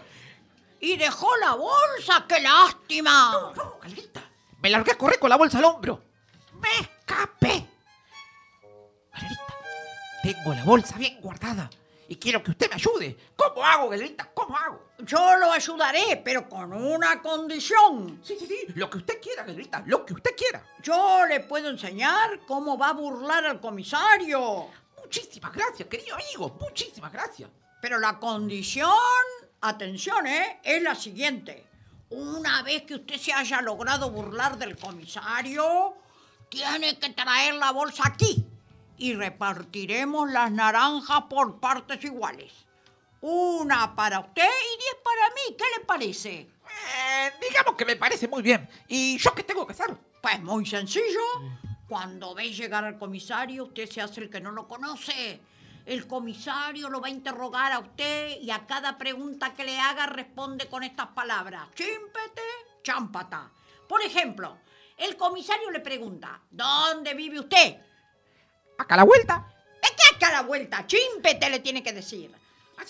Y 0.80 0.96
dejó 0.96 1.36
la 1.36 1.54
bolsa. 1.54 2.24
¡Qué 2.28 2.40
lástima! 2.40 3.32
No, 3.32 3.54
no. 3.54 3.78
Me 4.60 4.70
largué 4.70 4.92
a 4.92 4.98
correr 4.98 5.18
con 5.18 5.30
la 5.30 5.36
bolsa 5.36 5.58
al 5.58 5.64
hombro. 5.64 6.02
Me 6.60 6.68
escapé. 6.80 7.68
Galerita, 9.12 9.54
tengo 10.22 10.54
la 10.54 10.64
bolsa 10.64 10.96
bien 10.98 11.20
guardada 11.20 11.70
y 12.08 12.16
quiero 12.16 12.42
que 12.42 12.52
usted 12.52 12.70
me 12.70 12.76
ayude. 12.76 13.16
¿Cómo 13.36 13.62
hago, 13.64 13.88
Galerita? 13.90 14.30
¿Cómo 14.32 14.56
hago? 14.56 14.88
Yo 14.98 15.36
lo 15.36 15.52
ayudaré, 15.52 16.20
pero 16.24 16.48
con 16.48 16.72
una 16.72 17.20
condición. 17.20 18.20
Sí, 18.24 18.36
sí, 18.38 18.46
sí. 18.46 18.72
Lo 18.74 18.88
que 18.88 18.98
usted 18.98 19.20
quiera, 19.20 19.44
Galerita. 19.44 19.82
Lo 19.86 20.06
que 20.06 20.14
usted 20.14 20.34
quiera. 20.34 20.64
Yo 20.82 21.26
le 21.26 21.40
puedo 21.40 21.68
enseñar 21.68 22.40
cómo 22.46 22.78
va 22.78 22.88
a 22.88 22.92
burlar 22.94 23.44
al 23.44 23.60
comisario. 23.60 24.68
Muchísimas 24.96 25.52
gracias, 25.52 25.86
querido 25.86 26.14
amigo. 26.14 26.56
Muchísimas 26.60 27.12
gracias. 27.12 27.50
Pero 27.80 27.98
la 27.98 28.18
condición, 28.18 28.90
atención, 29.60 30.26
¿eh? 30.26 30.60
es 30.62 30.82
la 30.82 30.94
siguiente. 30.94 31.66
Una 32.10 32.62
vez 32.62 32.82
que 32.82 32.94
usted 32.94 33.16
se 33.18 33.32
haya 33.32 33.60
logrado 33.60 34.10
burlar 34.10 34.56
del 34.58 34.76
comisario, 34.76 35.94
tiene 36.48 36.98
que 36.98 37.10
traer 37.10 37.54
la 37.54 37.70
bolsa 37.72 38.04
aquí 38.06 38.44
y 38.96 39.14
repartiremos 39.14 40.30
las 40.30 40.50
naranjas 40.50 41.24
por 41.28 41.60
partes 41.60 42.02
iguales. 42.04 42.52
Una 43.20 43.94
para 43.94 44.20
usted 44.20 44.42
y 44.42 44.78
diez 44.78 44.96
para 45.04 45.28
mí. 45.34 45.56
¿Qué 45.56 45.64
le 45.78 45.84
parece? 45.84 46.32
Eh, 46.38 47.32
digamos 47.40 47.74
que 47.74 47.84
me 47.84 47.96
parece 47.96 48.28
muy 48.28 48.42
bien. 48.42 48.68
¿Y 48.86 49.18
yo 49.18 49.34
qué 49.34 49.42
tengo 49.42 49.66
que 49.66 49.72
hacer? 49.72 49.96
Pues 50.22 50.40
muy 50.40 50.64
sencillo. 50.64 51.20
Cuando 51.88 52.34
ve 52.34 52.52
llegar 52.52 52.84
al 52.84 52.98
comisario, 52.98 53.64
usted 53.64 53.90
se 53.90 54.00
hace 54.00 54.20
el 54.20 54.30
que 54.30 54.40
no 54.40 54.52
lo 54.52 54.68
conoce. 54.68 55.40
El 55.88 56.06
comisario 56.06 56.90
lo 56.90 57.00
va 57.00 57.06
a 57.06 57.10
interrogar 57.10 57.72
a 57.72 57.78
usted 57.78 58.42
y 58.42 58.50
a 58.50 58.66
cada 58.66 58.98
pregunta 58.98 59.54
que 59.54 59.64
le 59.64 59.80
haga 59.80 60.04
responde 60.04 60.68
con 60.68 60.82
estas 60.82 61.06
palabras. 61.06 61.66
Chímpete, 61.74 62.42
chámpata. 62.82 63.50
Por 63.88 64.02
ejemplo, 64.02 64.58
el 64.98 65.16
comisario 65.16 65.70
le 65.70 65.80
pregunta, 65.80 66.42
¿dónde 66.50 67.14
vive 67.14 67.40
usted? 67.40 67.78
Acá 68.76 68.96
a 68.96 68.98
la 68.98 69.04
vuelta. 69.04 69.50
¿Es 69.80 69.90
que 69.92 70.14
acá 70.14 70.28
a 70.28 70.42
la 70.42 70.42
vuelta? 70.42 70.86
Chímpete 70.86 71.48
le 71.48 71.60
tiene 71.60 71.82
que 71.82 71.94
decir. 71.94 72.36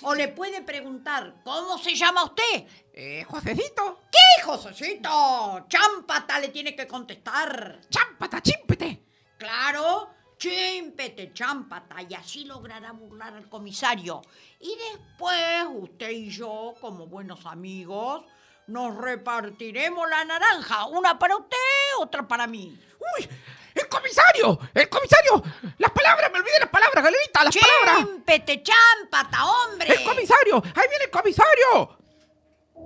O 0.03 0.13
le 0.13 0.27
puede 0.27 0.63
preguntar, 0.63 1.37
¿cómo 1.45 1.79
se 1.79 1.95
llama 1.95 2.25
usted? 2.25 2.67
Eh, 2.93 3.25
Josecito. 3.29 4.01
¿Qué, 4.11 4.43
Josecito? 4.43 5.67
Chámpata 5.69 6.41
le 6.41 6.49
tiene 6.49 6.75
que 6.75 6.89
contestar. 6.89 7.79
Chámpata, 7.89 8.43
chímpete. 8.43 9.05
Claro, 9.39 10.15
chímpete, 10.39 11.33
chámpata, 11.33 11.97
y 12.09 12.15
así 12.15 12.45
logrará 12.45 12.93
burlar 12.93 13.35
al 13.35 13.49
comisario. 13.49 14.23
Y 14.61 14.75
después 14.77 15.67
usted 15.75 16.11
y 16.11 16.31
yo, 16.31 16.75
como 16.81 17.07
buenos 17.07 17.45
amigos, 17.45 18.25
nos 18.69 18.97
repartiremos 18.97 20.09
la 20.09 20.25
naranja, 20.25 20.87
una 20.87 21.19
para 21.19 21.37
usted, 21.37 21.57
otra 22.01 22.27
para 22.27 22.47
mí. 22.47 22.79
¡Uy! 23.19 23.29
¡El 23.75 23.89
comisario! 23.89 24.59
¡El 24.75 24.89
comisario! 24.89 25.43
¡Las 25.79 25.91
palabras! 25.93 26.31
¡Me 26.33 26.39
olvidé 26.39 26.59
las 26.61 26.69
palabras, 26.69 27.05
Galerita! 27.05 27.45
¡Las 27.45 27.57
palabras! 27.57 28.07
¡Chímpete, 28.07 28.63
chámpata, 28.63 29.47
hombre! 29.47 29.93
¡El 29.93 30.05
comisario! 30.05 30.63
¡Ahí 30.75 30.89
viene 30.89 31.05
el 31.05 31.11
comisario! 31.11 31.99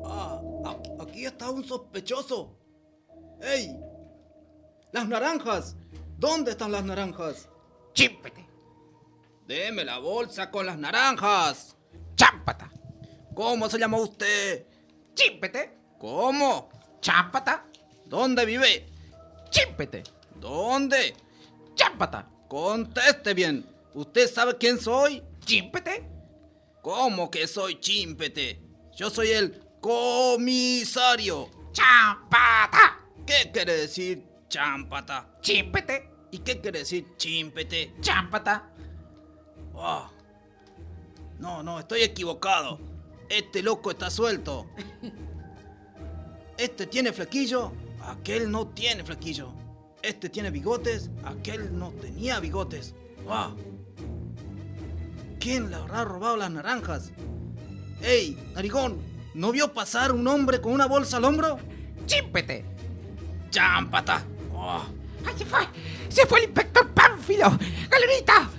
Ah, 0.04 0.40
aquí 1.00 1.24
está 1.26 1.50
un 1.50 1.64
sospechoso. 1.64 2.58
¡Ey! 3.40 3.76
¡Las 4.92 5.06
naranjas! 5.08 5.76
¿Dónde 6.22 6.52
están 6.52 6.70
las 6.70 6.84
naranjas? 6.84 7.48
¡Chímpete! 7.94 8.48
Deme 9.44 9.84
la 9.84 9.98
bolsa 9.98 10.52
con 10.52 10.64
las 10.64 10.78
naranjas. 10.78 11.76
¡Chámpata! 12.14 12.70
¿Cómo 13.34 13.68
se 13.68 13.76
llama 13.76 13.98
usted? 13.98 14.64
¡Chímpete! 15.14 15.76
¿Cómo? 15.98 16.70
¡Chámpata! 17.00 17.66
¿Dónde 18.06 18.46
vive? 18.46 18.88
¡Chímpete! 19.50 20.04
¿Dónde? 20.36 21.16
¡Chámpata! 21.74 22.30
Conteste 22.46 23.34
bien. 23.34 23.66
¿Usted 23.92 24.32
sabe 24.32 24.56
quién 24.56 24.78
soy? 24.78 25.24
¡Chímpete! 25.40 26.08
¿Cómo 26.82 27.32
que 27.32 27.48
soy 27.48 27.80
chimpete? 27.80 28.62
Yo 28.94 29.10
soy 29.10 29.30
el 29.30 29.60
comisario. 29.80 31.50
¡Chámpata! 31.72 33.08
¿Qué 33.26 33.50
quiere 33.52 33.74
decir 33.74 34.24
chámpata? 34.48 35.26
¡Chímpete! 35.40 36.11
¿Y 36.32 36.38
qué 36.38 36.60
quiere 36.60 36.80
decir 36.80 37.06
chimpete? 37.18 37.94
¡Chámpata! 38.00 38.70
Ah. 39.76 40.10
No, 41.38 41.62
no, 41.62 41.78
estoy 41.78 42.02
equivocado. 42.02 42.80
Este 43.28 43.62
loco 43.62 43.90
está 43.90 44.10
suelto. 44.10 44.66
Este 46.56 46.86
tiene 46.86 47.12
flequillo, 47.12 47.72
aquel 48.04 48.50
no 48.50 48.68
tiene 48.68 49.04
flequillo. 49.04 49.52
Este 50.02 50.30
tiene 50.30 50.50
bigotes, 50.50 51.10
aquel 51.24 51.76
no 51.78 51.90
tenía 51.92 52.40
bigotes. 52.40 52.94
Ah. 53.28 53.54
¿Quién 55.38 55.70
le 55.70 55.76
habrá 55.76 56.04
robado 56.04 56.36
las 56.36 56.50
naranjas? 56.50 57.12
¡Ey, 58.00 58.38
narigón! 58.54 59.00
¿No 59.34 59.50
vio 59.52 59.72
pasar 59.72 60.12
un 60.12 60.26
hombre 60.28 60.60
con 60.60 60.72
una 60.72 60.86
bolsa 60.86 61.18
al 61.18 61.24
hombro? 61.24 61.58
¡Chímpete! 62.06 62.64
¡Chámpata! 63.50 64.24
Ah. 64.54 64.86
¡Ay, 65.26 65.34
se 65.36 65.44
fue! 65.44 65.60
¡Se 66.12 66.26
fue 66.26 66.40
el 66.40 66.44
inspector 66.44 66.90
Pánfilo! 66.90 67.58
¡Galerita! 67.88 68.50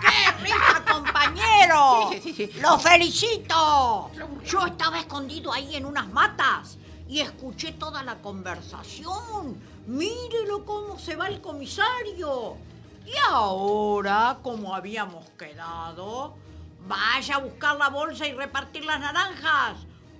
¡Qué 0.00 0.42
risa, 0.42 0.84
compañero! 0.90 2.10
Sí, 2.10 2.20
sí, 2.20 2.34
sí. 2.34 2.60
¡Lo 2.60 2.78
felicito! 2.80 4.10
Yo 4.44 4.66
estaba 4.66 4.98
escondido 4.98 5.52
ahí 5.52 5.76
en 5.76 5.86
unas 5.86 6.08
matas 6.08 6.78
y 7.08 7.20
escuché 7.20 7.72
toda 7.72 8.02
la 8.02 8.16
conversación. 8.16 9.56
Mírelo 9.86 10.64
cómo 10.64 10.98
se 10.98 11.14
va 11.14 11.28
el 11.28 11.40
comisario. 11.40 12.56
Y 13.06 13.12
ahora, 13.30 14.38
como 14.42 14.74
habíamos 14.74 15.30
quedado, 15.38 16.34
vaya 16.88 17.36
a 17.36 17.38
buscar 17.38 17.76
la 17.76 17.88
bolsa 17.88 18.26
y 18.26 18.32
repartir 18.32 18.84
las 18.84 18.98
naranjas. 18.98 19.76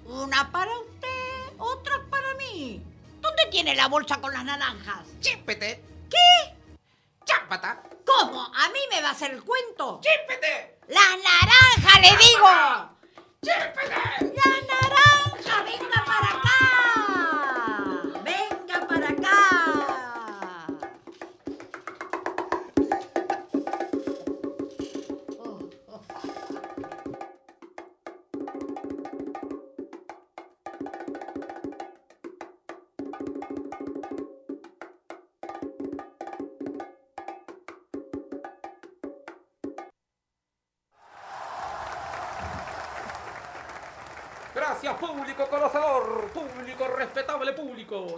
Una 0.07 0.53
para 0.53 0.71
usted, 0.79 1.59
otra 1.59 2.01
para 2.09 2.35
mí. 2.37 2.81
¿Dónde 3.29 3.47
tiene 3.51 3.75
la 3.75 3.89
bolsa 3.89 4.19
con 4.23 4.33
las 4.33 4.43
naranjas? 4.43 5.07
¡Chímpete! 5.21 5.85
¿Qué? 6.09 6.55
chápata. 7.27 7.83
¿Cómo? 8.07 8.41
¿A 8.43 8.71
mí 8.71 8.81
me 8.91 9.03
va 9.03 9.09
a 9.09 9.13
hacer 9.13 9.33
el 9.33 9.45
cuento? 9.45 10.01
¡Chípete! 10.01 10.79
¡La 10.89 11.01
naranja, 11.01 12.01
le 12.01 12.17
digo! 12.17 12.49
¡Chípete! 13.43 14.33
¡La 14.35 14.51
naranja! 14.73 15.63
¡Venga 15.63 16.05
para 16.07 16.39
acá! 16.39 16.48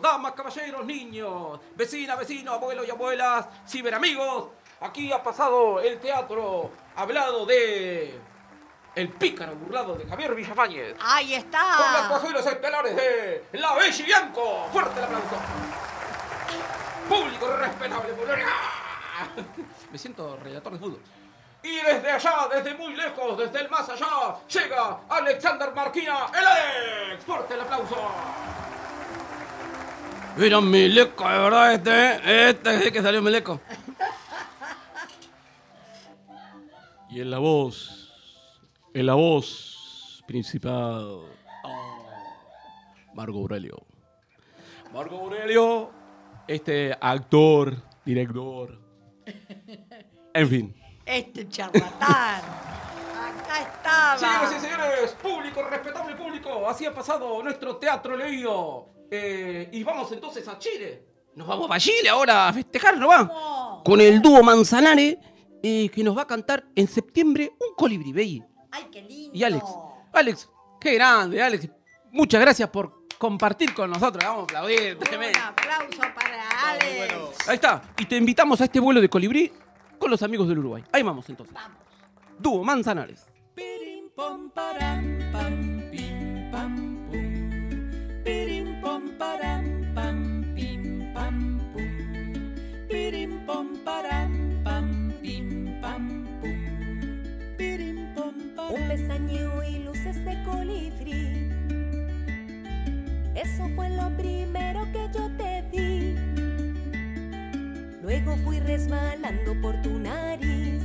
Damas, 0.01 0.32
caballeros, 0.32 0.84
niños, 0.84 1.59
vecinas, 1.74 2.18
vecinos, 2.18 2.55
abuelos 2.55 2.86
y 2.86 2.91
abuelas, 2.91 3.47
ciberamigos. 3.66 4.49
Aquí 4.80 5.12
ha 5.12 5.22
pasado 5.22 5.80
el 5.80 5.99
teatro 5.99 6.70
hablado 6.97 7.45
de 7.47 8.18
El 8.95 9.09
pícaro 9.11 9.55
burlado 9.55 9.95
de 9.95 10.07
Javier 10.07 10.34
Villafañez. 10.34 10.97
¡Ahí 11.01 11.26
Con 11.32 11.34
las 11.36 11.45
está! 11.45 12.05
actuaciones 12.05 12.47
estelares 12.47 12.97
de 12.97 13.45
La 13.53 13.74
Belli 13.74 14.03
Bianco. 14.03 14.68
Fuerte 14.72 14.99
el 14.99 15.05
aplauso. 15.05 15.36
Público 17.09 17.57
respetable. 17.57 18.14
Me 19.91 19.99
siento 19.99 20.36
relator 20.36 20.72
de 20.72 20.78
fútbol. 20.78 21.03
Y 21.62 21.76
desde 21.76 22.11
allá, 22.11 22.49
desde 22.51 22.74
muy 22.74 22.95
lejos, 22.97 23.36
desde 23.36 23.61
el 23.61 23.68
más 23.68 23.86
allá, 23.91 24.36
llega 24.49 25.01
Alexander 25.11 25.74
Marquina, 25.74 26.26
el 26.32 26.47
Alex. 26.47 27.24
Fuerte 27.24 27.53
el 27.55 27.61
aplauso. 27.61 27.97
Mira, 30.37 30.61
Mileco, 30.61 31.28
de 31.28 31.39
verdad, 31.39 31.74
este, 31.74 31.91
¿eh? 31.91 32.51
este 32.51 32.74
es 32.74 32.87
el 32.87 32.93
que 32.93 33.03
salió 33.03 33.20
Mileco. 33.20 33.61
Y 37.11 37.20
en 37.20 37.31
la 37.31 37.39
voz, 37.39 38.12
en 38.95 39.07
la 39.07 39.14
voz 39.14 40.22
principal, 40.26 41.22
Marco 43.14 43.39
Aurelio. 43.39 43.83
Marco 44.95 45.16
Aurelio, 45.16 45.91
este 46.47 46.97
actor, 47.01 47.76
director, 48.05 48.78
en 50.35 50.49
fin. 50.49 50.74
Este 51.05 51.49
charlatán. 51.49 52.43
Acá 52.43 53.61
estaba. 53.61 54.18
Señoras 54.18 54.55
y 54.57 54.61
señores, 54.61 55.16
público, 55.20 55.62
respetable 55.62 56.14
público, 56.14 56.68
así 56.68 56.87
ha 56.87 56.95
pasado 56.95 57.43
nuestro 57.43 57.76
teatro 57.76 58.16
leído. 58.16 58.99
Eh, 59.11 59.68
y 59.72 59.82
vamos 59.82 60.11
entonces 60.12 60.46
a 60.46 60.58
Chile. 60.58 61.04
Nos 61.34 61.46
vamos 61.46 61.68
a 61.70 61.78
Chile 61.78 62.08
ahora 62.08 62.48
a 62.48 62.52
festejar, 62.52 62.96
¿no 62.98 63.08
va? 63.08 63.82
Con 63.84 64.00
el 64.00 64.20
dúo 64.20 64.42
Manzanares, 64.42 65.16
eh, 65.62 65.88
que 65.88 66.04
nos 66.04 66.16
va 66.16 66.22
a 66.22 66.26
cantar 66.26 66.64
en 66.74 66.86
septiembre 66.86 67.52
un 67.61 67.74
colibrí 67.74 68.12
Baby. 68.12 68.42
¡Ay, 68.70 68.86
qué 68.90 69.02
lindo! 69.02 69.30
Y 69.36 69.42
Alex, 69.42 69.64
Alex, 70.12 70.48
qué 70.80 70.94
grande, 70.94 71.42
Alex. 71.42 71.68
Muchas 72.12 72.40
gracias 72.40 72.68
por 72.70 73.06
compartir 73.18 73.74
con 73.74 73.90
nosotros. 73.90 74.24
Vamos 74.24 74.40
a 74.40 74.44
aplaudir. 74.44 74.96
Un 74.96 75.36
aplauso 75.36 76.00
para 76.14 76.70
Alex. 76.70 76.96
bueno. 76.96 77.28
Ahí 77.46 77.54
está. 77.54 77.82
Y 77.98 78.06
te 78.06 78.16
invitamos 78.16 78.61
a 78.61 78.64
este 78.64 78.80
vuelo 78.80 79.00
de 79.00 79.08
colibrí 79.08 79.52
con 79.98 80.11
los 80.11 80.22
amigos 80.22 80.48
del 80.48 80.58
Uruguay. 80.58 80.82
Ahí 80.92 81.02
vamos 81.02 81.28
entonces. 81.28 81.54
Vamos. 81.54 81.78
Dúo 82.38 82.64
Manzanares. 82.64 83.26
Pirim 83.54 84.11
pom 84.16 84.50
param 84.50 85.18
pam 85.32 85.90
pim 85.90 86.50
pam 86.50 86.89
pom 89.01 89.09
param 89.18 89.64
pam 89.94 90.44
pim 90.55 91.12
pam 91.14 91.61
pum. 91.72 91.92
Pirim 92.88 93.32
pom 93.46 93.68
param 93.84 94.32
pam 94.64 95.12
pim 95.22 95.48
pam 95.80 96.05
pum. 96.40 96.59
Pirim 97.57 97.98
pom 98.14 98.34
Un 98.74 98.88
pestañeo 98.88 99.62
y 99.64 99.78
luces 99.84 100.22
de 100.24 100.36
colibrí. 100.44 101.48
Eso 103.34 103.68
fue 103.74 103.88
lo 103.90 104.11
primero 104.16 104.84
que 104.92 105.09
yo 105.14 105.30
te 105.38 105.64
di. 105.72 106.16
Luego 108.03 108.36
fui 108.44 108.61
resbalando 108.61 109.59
por 109.62 109.80
tu 109.82 109.98
nariz. 109.98 110.84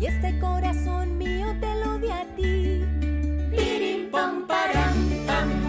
Y 0.00 0.06
este 0.06 0.38
corazón 0.38 1.18
mío 1.18 1.54
te 1.60 1.74
lo 1.84 1.98
di 1.98 2.10
a 2.10 2.24
ti. 2.36 2.84
Pirim 3.50 4.10
pam 4.10 4.46
param 4.46 4.96
pam 5.26 5.61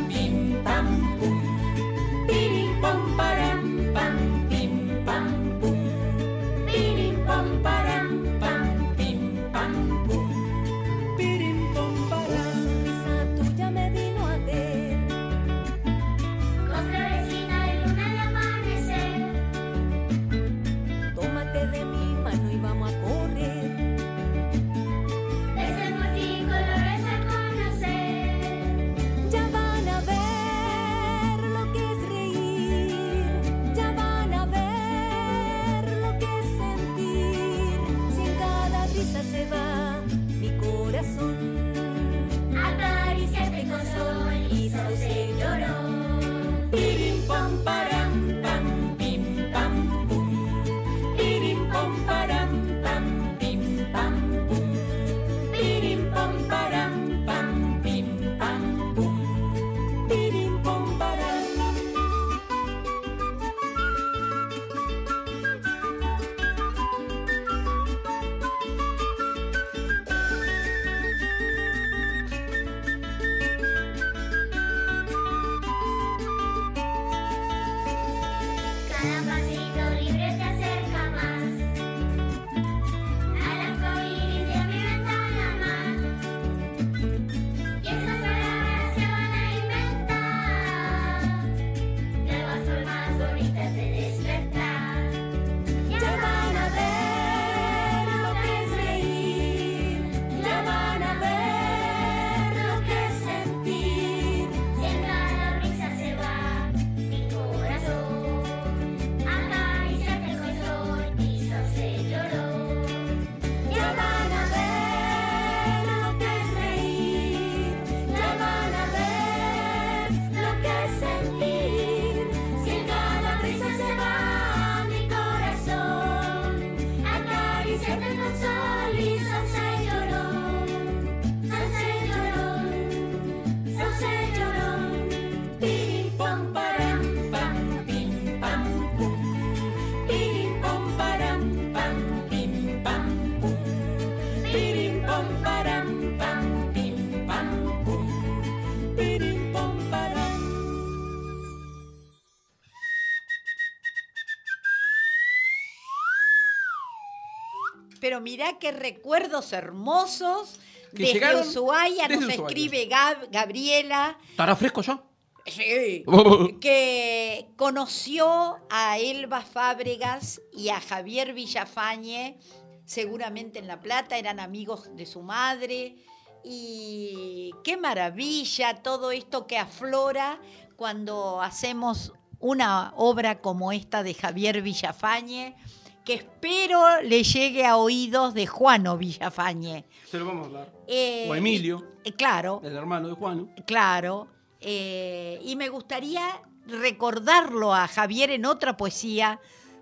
mirá 158.23 158.57
qué 158.59 158.71
recuerdos 158.71 159.53
hermosos. 159.53 160.59
Que 160.95 160.99
Desde 161.03 161.13
llegaron 161.13 161.47
Ushuaia 161.47 162.07
desde 162.07 162.21
nos 162.21 162.29
Ushuaia. 162.35 162.47
escribe 162.47 162.89
Gab- 162.89 163.27
Gabriela. 163.31 164.17
¿Estará 164.29 164.55
fresco 164.55 164.81
ya? 164.81 165.01
Sí. 165.45 166.03
que 166.61 167.47
conoció 167.57 168.57
a 168.69 168.97
Elba 168.99 169.41
Fábregas 169.41 170.39
y 170.53 170.69
a 170.69 170.79
Javier 170.79 171.33
Villafañe, 171.33 172.37
seguramente 172.85 173.59
en 173.59 173.67
La 173.67 173.81
Plata, 173.81 174.17
eran 174.17 174.39
amigos 174.39 174.95
de 174.95 175.05
su 175.05 175.21
madre. 175.21 175.95
Y 176.43 177.51
qué 177.63 177.75
maravilla 177.77 178.83
todo 178.83 179.11
esto 179.11 179.47
que 179.47 179.57
aflora 179.57 180.39
cuando 180.75 181.41
hacemos 181.41 182.13
una 182.39 182.93
obra 182.97 183.39
como 183.41 183.71
esta 183.71 184.03
de 184.03 184.13
Javier 184.13 184.61
Villafañe, 184.61 185.55
que 186.03 186.13
espero 186.15 187.01
le 187.01 187.23
llegue 187.23 187.65
a 187.65 187.77
oídos 187.77 188.33
de 188.33 188.45
Juano 188.47 188.97
Villafañe. 188.97 189.85
Se 190.05 190.19
lo 190.19 190.25
vamos 190.25 190.43
a 190.43 190.45
hablar. 190.47 190.73
Eh, 190.87 191.27
o 191.29 191.33
a 191.33 191.37
Emilio, 191.37 191.83
eh, 192.03 192.11
claro, 192.13 192.61
el 192.63 192.75
hermano 192.75 193.07
de 193.07 193.13
Juan. 193.15 193.53
Claro. 193.65 194.27
eh, 194.59 195.39
y 195.43 195.55
me 195.55 195.69
gustaría 195.69 196.41
recordarlo 196.65 197.73
a 197.73 197.87
Javier 197.87 198.31
en 198.31 198.45
otra 198.45 198.77
poesía 198.77 199.39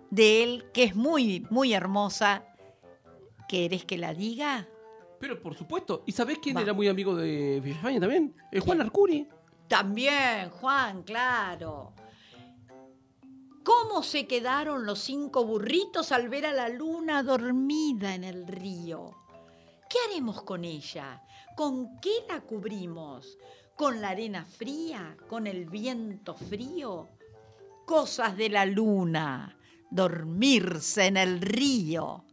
de 0.09 0.43
él, 0.43 0.65
que 0.73 0.83
es 0.83 0.95
muy, 0.95 1.45
muy 1.49 1.73
hermosa. 1.73 2.43
¿Querés 3.47 3.85
que 3.85 3.97
la 3.97 4.13
diga? 4.13 4.67
Pero 5.19 5.41
por 5.41 5.55
supuesto. 5.55 6.03
¿Y 6.05 6.11
sabés 6.13 6.39
quién 6.39 6.57
Va. 6.57 6.61
era 6.61 6.73
muy 6.73 6.87
amigo 6.87 7.15
de 7.15 7.59
Villafaña 7.59 7.99
también? 7.99 8.33
El 8.51 8.61
Juan 8.61 8.81
Arcuri. 8.81 9.27
También, 9.67 10.49
Juan, 10.49 11.03
claro. 11.03 11.93
¿Cómo 13.63 14.01
se 14.01 14.25
quedaron 14.25 14.85
los 14.85 14.99
cinco 14.99 15.45
burritos 15.45 16.11
al 16.11 16.29
ver 16.29 16.47
a 16.47 16.53
la 16.53 16.69
luna 16.69 17.21
dormida 17.21 18.15
en 18.15 18.23
el 18.23 18.47
río? 18.47 19.11
¿Qué 19.87 19.97
haremos 20.09 20.41
con 20.41 20.65
ella? 20.65 21.21
¿Con 21.55 21.99
qué 21.99 22.11
la 22.27 22.41
cubrimos? 22.41 23.37
¿Con 23.75 24.01
la 24.01 24.09
arena 24.09 24.45
fría? 24.45 25.15
¿Con 25.27 25.45
el 25.45 25.65
viento 25.65 26.33
frío? 26.33 27.07
Cosas 27.85 28.35
de 28.35 28.49
la 28.49 28.65
luna, 28.65 29.57
dormirse 29.91 31.05
en 31.05 31.17
el 31.17 31.41
río. 31.41 32.23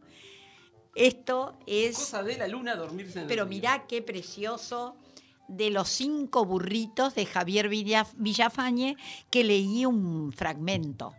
Esto 0.95 1.59
es... 1.67 1.95
Cosa 1.97 2.23
de 2.23 2.37
la 2.37 2.47
luna 2.47 2.75
dormirse 2.75 3.19
en 3.19 3.23
el 3.23 3.27
Pero 3.27 3.43
río. 3.43 3.49
mirá 3.49 3.85
qué 3.87 4.01
precioso 4.01 4.95
de 5.49 5.69
los 5.71 5.89
cinco 5.89 6.45
burritos 6.45 7.15
de 7.15 7.25
Javier 7.25 7.67
Villa- 7.67 8.07
Villafañe 8.15 8.95
que 9.29 9.43
leí 9.43 9.85
un 9.85 10.31
fragmento. 10.31 11.13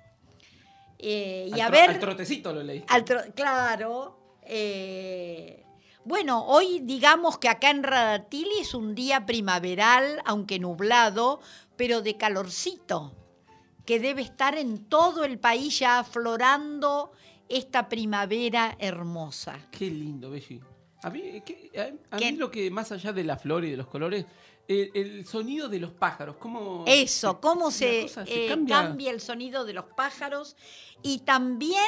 Eh, 0.98 1.48
y 1.48 1.54
Al 1.54 1.60
a 1.60 1.70
ver, 1.70 1.90
Al 1.90 1.98
trotecito 1.98 2.52
lo 2.52 2.62
leí. 2.62 2.84
al 2.88 3.04
tro- 3.04 3.34
claro. 3.34 4.16
eh, 4.42 5.64
bueno, 6.04 6.44
hoy 6.46 6.80
digamos 6.80 7.38
que 7.38 7.48
acá 7.48 7.70
en 7.70 7.82
Radatili 7.82 8.58
es 8.60 8.74
un 8.74 8.94
día 8.94 9.26
primaveral, 9.26 10.20
aunque 10.24 10.58
nublado, 10.58 11.40
pero 11.76 12.00
de 12.02 12.16
calorcito, 12.16 13.14
que 13.84 13.98
debe 14.00 14.22
estar 14.22 14.56
en 14.56 14.84
todo 14.88 15.24
el 15.24 15.38
país 15.38 15.78
ya 15.78 15.98
aflorando 15.98 17.12
esta 17.48 17.88
primavera 17.88 18.76
hermosa. 18.78 19.58
Qué 19.70 19.90
lindo, 19.90 20.30
Belli. 20.30 20.60
A 21.02 21.10
mí, 21.10 21.20
eh, 21.22 21.42
¿qué- 21.44 21.70
a- 22.10 22.16
a 22.16 22.18
mí 22.18 22.32
lo 22.32 22.50
que 22.50 22.70
más 22.70 22.92
allá 22.92 23.12
de 23.12 23.24
la 23.24 23.36
flor 23.36 23.64
y 23.64 23.70
de 23.70 23.76
los 23.76 23.86
colores, 23.86 24.26
el, 24.68 24.90
el 24.94 25.26
sonido 25.26 25.68
de 25.68 25.80
los 25.80 25.92
pájaros, 25.92 26.36
cómo... 26.38 26.84
Eso, 26.86 27.40
cómo 27.40 27.66
la 27.66 27.70
se, 27.72 28.02
cosa 28.02 28.26
se 28.26 28.44
eh, 28.44 28.48
cambia. 28.48 28.76
cambia. 28.82 29.10
el 29.10 29.20
sonido 29.20 29.64
de 29.64 29.72
los 29.72 29.86
pájaros 29.96 30.56
y 31.02 31.20
también 31.20 31.82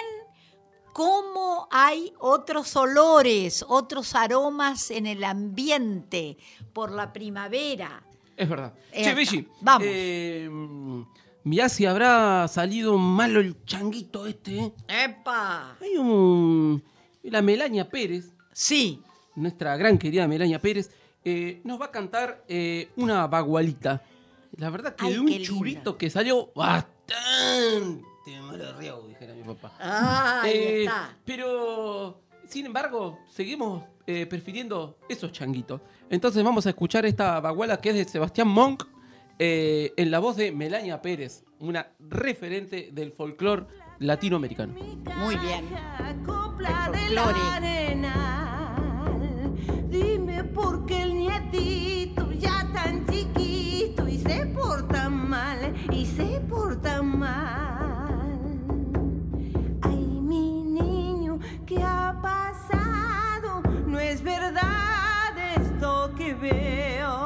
cómo 0.93 1.69
hay 1.71 2.13
otros 2.19 2.75
olores, 2.77 3.65
otros 3.69 4.15
aromas 4.15 4.91
en 4.91 5.07
el 5.07 5.25
ambiente 5.25 6.37
por 6.73 6.91
la 6.91 7.13
primavera. 7.13 8.03
Es 8.37 8.49
verdad. 8.49 8.75
Eh, 8.93 9.05
che. 9.05 9.15
Belli, 9.15 9.49
Vamos. 9.61 9.87
eh, 9.87 10.51
mirá 11.45 11.69
si 11.69 11.87
habrá 11.87 12.49
salido 12.49 12.99
malo 12.99 13.41
el 13.41 13.63
changuito 13.65 14.27
este, 14.27 14.59
¿eh? 14.59 14.73
¡Epa! 14.89 15.77
Hay 15.81 15.97
un... 15.97 16.83
La 17.23 17.41
Melania 17.43 17.89
Pérez. 17.89 18.33
Sí. 18.53 19.01
Nuestra 19.35 19.77
gran 19.77 19.99
querida 19.99 20.29
Melania 20.29 20.61
Pérez. 20.61 20.91
eh, 21.25 21.61
nos 21.65 21.81
va 21.81 21.87
a 21.87 21.91
cantar 21.91 22.45
eh, 22.49 22.91
una 22.97 23.27
bagualita. 23.27 24.03
La 24.57 24.71
verdad 24.71 24.95
que 24.97 25.07
Ay, 25.07 25.13
de 25.15 25.21
un 25.21 25.39
churito 25.41 25.97
que 25.97 26.11
salió 26.11 26.51
bastante 26.55 28.41
malo 28.43 28.77
riego, 28.79 29.07
dijera 29.09 29.35
mi 29.35 29.43
papá. 29.43 29.73
Ah, 29.81 30.41
ahí 30.43 30.53
Eh, 30.53 30.85
está. 30.85 31.17
Pero, 31.25 32.21
sin 32.49 32.67
embargo, 32.67 33.19
seguimos 33.31 33.85
prefiriendo 34.05 34.99
esos 35.09 35.31
changuitos. 35.33 35.81
Entonces 36.11 36.43
vamos 36.45 36.67
a 36.67 36.71
escuchar 36.71 37.07
esta 37.07 37.39
baguala 37.41 37.81
que 37.81 37.91
es 37.91 37.95
de 37.95 38.05
Sebastián 38.05 38.49
Monk 38.49 38.85
en 39.39 40.11
la 40.11 40.19
voz 40.19 40.37
de 40.37 40.53
Melania 40.53 41.01
Pérez, 41.01 41.45
una 41.61 41.87
referente 42.01 42.91
del 42.93 43.13
folclore 43.13 43.67
latinoamericano. 44.03 44.75
Muy 45.19 45.37
bien. 45.37 45.65
Dime 49.89 50.45
por 50.45 50.87
qué 50.87 51.03
el 51.03 51.15
nietito 51.15 52.33
ya 52.33 52.67
tan 52.73 53.07
chiquito 53.07 54.09
y 54.09 54.19
se 54.19 54.47
porta 54.47 55.09
mal, 55.11 55.75
y 55.93 56.07
se 56.07 56.41
porta 56.49 57.03
mal. 57.03 58.59
Ay, 59.83 59.97
mi 60.21 60.63
niño, 60.63 61.39
¿qué 61.67 61.83
ha 61.83 62.19
pasado? 62.23 63.63
No 63.87 63.99
es 64.01 64.23
verdad 64.23 65.37
esto 65.57 66.15
que 66.17 66.35
veo. 66.35 67.22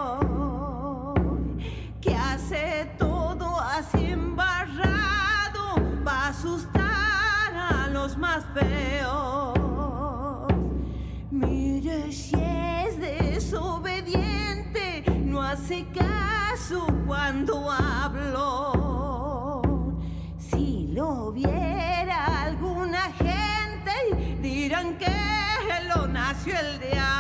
Más 8.36 8.44
si 12.12 12.36
es 12.36 13.00
desobediente, 13.00 15.04
no 15.24 15.42
hace 15.42 15.86
caso 15.86 16.86
cuando 17.06 17.70
hablo. 17.70 19.62
Si 20.38 20.88
lo 20.92 21.32
viera 21.32 22.42
alguna 22.42 23.10
gente, 23.12 23.92
dirán 24.42 24.98
que 24.98 25.10
lo 25.88 26.06
nació 26.06 26.58
el 26.58 26.78
diablo. 26.80 27.15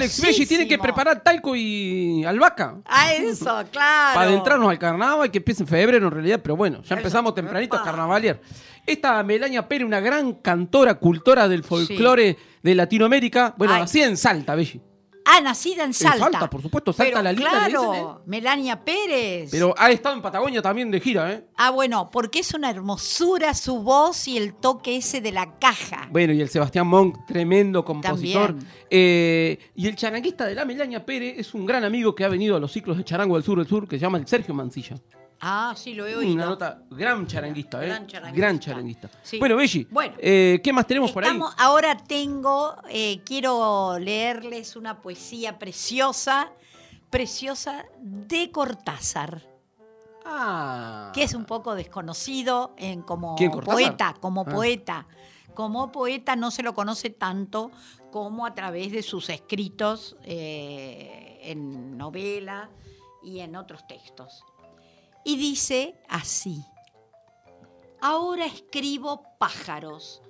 Alex, 0.00 0.20
Belli 0.20 0.46
tiene 0.46 0.66
que 0.66 0.78
preparar 0.78 1.22
talco 1.22 1.54
y 1.54 2.24
albahaca. 2.24 2.76
Ah, 2.86 3.12
eso, 3.12 3.44
claro. 3.70 4.14
Para 4.14 4.28
adentrarnos 4.28 4.70
al 4.70 4.78
carnaval, 4.78 5.30
que 5.30 5.38
empieza 5.38 5.62
en 5.62 5.68
febrero 5.68 6.06
en 6.06 6.12
realidad, 6.12 6.40
pero 6.42 6.56
bueno, 6.56 6.82
ya 6.82 6.96
empezamos 6.96 7.34
tempranito 7.34 7.76
a 7.76 7.82
carnavalier. 7.82 8.40
Esta 8.86 9.22
Melania 9.22 9.68
Pérez, 9.68 9.86
una 9.86 10.00
gran 10.00 10.34
cantora, 10.34 10.94
cultora 10.94 11.48
del 11.48 11.62
folclore 11.64 12.36
de 12.62 12.74
Latinoamérica, 12.74 13.54
bueno, 13.56 13.74
así 13.74 14.02
en 14.02 14.16
Salta, 14.16 14.54
Belli. 14.54 14.80
Ah, 15.24 15.40
nacida 15.40 15.84
en 15.84 15.92
Salta. 15.92 16.18
Salta, 16.18 16.50
por 16.50 16.62
supuesto, 16.62 16.92
Salta 16.92 17.10
Pero 17.10 17.22
la 17.22 17.32
linda, 17.32 17.50
le 17.50 17.70
claro, 17.70 17.90
dicen, 17.92 18.04
¿eh? 18.04 18.14
Melania 18.26 18.84
Pérez. 18.84 19.50
Pero 19.50 19.74
ha 19.76 19.90
estado 19.90 20.14
en 20.14 20.22
Patagonia 20.22 20.62
también 20.62 20.90
de 20.90 21.00
gira, 21.00 21.32
¿eh? 21.32 21.44
Ah, 21.56 21.70
bueno, 21.70 22.10
porque 22.10 22.40
es 22.40 22.54
una 22.54 22.70
hermosura 22.70 23.54
su 23.54 23.82
voz 23.82 24.26
y 24.28 24.36
el 24.36 24.54
toque 24.54 24.96
ese 24.96 25.20
de 25.20 25.32
la 25.32 25.58
caja. 25.58 26.08
Bueno, 26.10 26.32
y 26.32 26.40
el 26.40 26.48
Sebastián 26.48 26.86
Monk, 26.86 27.26
tremendo 27.26 27.84
compositor. 27.84 28.56
Eh, 28.88 29.58
y 29.74 29.86
el 29.86 29.96
charanguista 29.96 30.46
de 30.46 30.54
la 30.54 30.64
Melania 30.64 31.04
Pérez 31.04 31.38
es 31.38 31.54
un 31.54 31.66
gran 31.66 31.84
amigo 31.84 32.14
que 32.14 32.24
ha 32.24 32.28
venido 32.28 32.56
a 32.56 32.60
los 32.60 32.72
ciclos 32.72 32.96
de 32.96 33.04
charango 33.04 33.34
del 33.34 33.44
sur 33.44 33.58
del 33.58 33.68
sur, 33.68 33.86
que 33.86 33.96
se 33.96 34.02
llama 34.02 34.18
el 34.18 34.26
Sergio 34.26 34.54
Mancilla. 34.54 34.96
Ah, 35.40 35.72
sí, 35.76 35.94
lo 35.94 36.06
he 36.06 36.14
oído. 36.16 36.34
Una 36.34 36.46
nota, 36.46 36.82
gran 36.90 37.26
charanguista, 37.26 37.82
¿eh? 37.82 37.86
Gran 37.88 38.06
charanguista. 38.06 38.36
Gran 38.46 38.60
charanguista. 38.60 39.10
Sí. 39.22 39.38
Bueno, 39.38 39.56
Belli, 39.56 39.86
Bueno. 39.90 40.14
eh, 40.18 40.60
¿qué 40.62 40.72
más 40.72 40.86
tenemos 40.86 41.12
por 41.12 41.24
ahí? 41.24 41.30
Estamos- 41.30 41.54
ahora 41.58 41.96
tengo, 41.96 42.76
eh, 42.90 43.22
quiero 43.24 43.98
leerles 43.98 44.76
una 44.76 45.00
poesía 45.00 45.58
preciosa, 45.58 46.52
preciosa 47.08 47.86
de 48.02 48.50
Cortázar, 48.50 49.42
Ah. 50.26 51.10
que 51.14 51.22
es 51.22 51.32
un 51.34 51.44
poco 51.46 51.74
desconocido 51.74 52.74
en 52.76 53.00
como 53.02 53.34
poeta, 53.64 54.14
como 54.20 54.42
Ah. 54.42 54.44
poeta. 54.52 55.06
Como 55.54 55.90
poeta 55.90 56.36
no 56.36 56.50
se 56.50 56.62
lo 56.62 56.74
conoce 56.74 57.10
tanto 57.10 57.70
como 58.12 58.46
a 58.46 58.54
través 58.54 58.92
de 58.92 59.02
sus 59.02 59.28
escritos 59.30 60.16
eh, 60.24 61.40
en 61.44 61.96
novela 61.98 62.70
y 63.22 63.40
en 63.40 63.56
otros 63.56 63.86
textos. 63.86 64.44
Y 65.24 65.36
dice 65.36 66.00
así, 66.08 66.64
ahora 68.00 68.46
escribo 68.46 69.22
pájaros, 69.38 70.22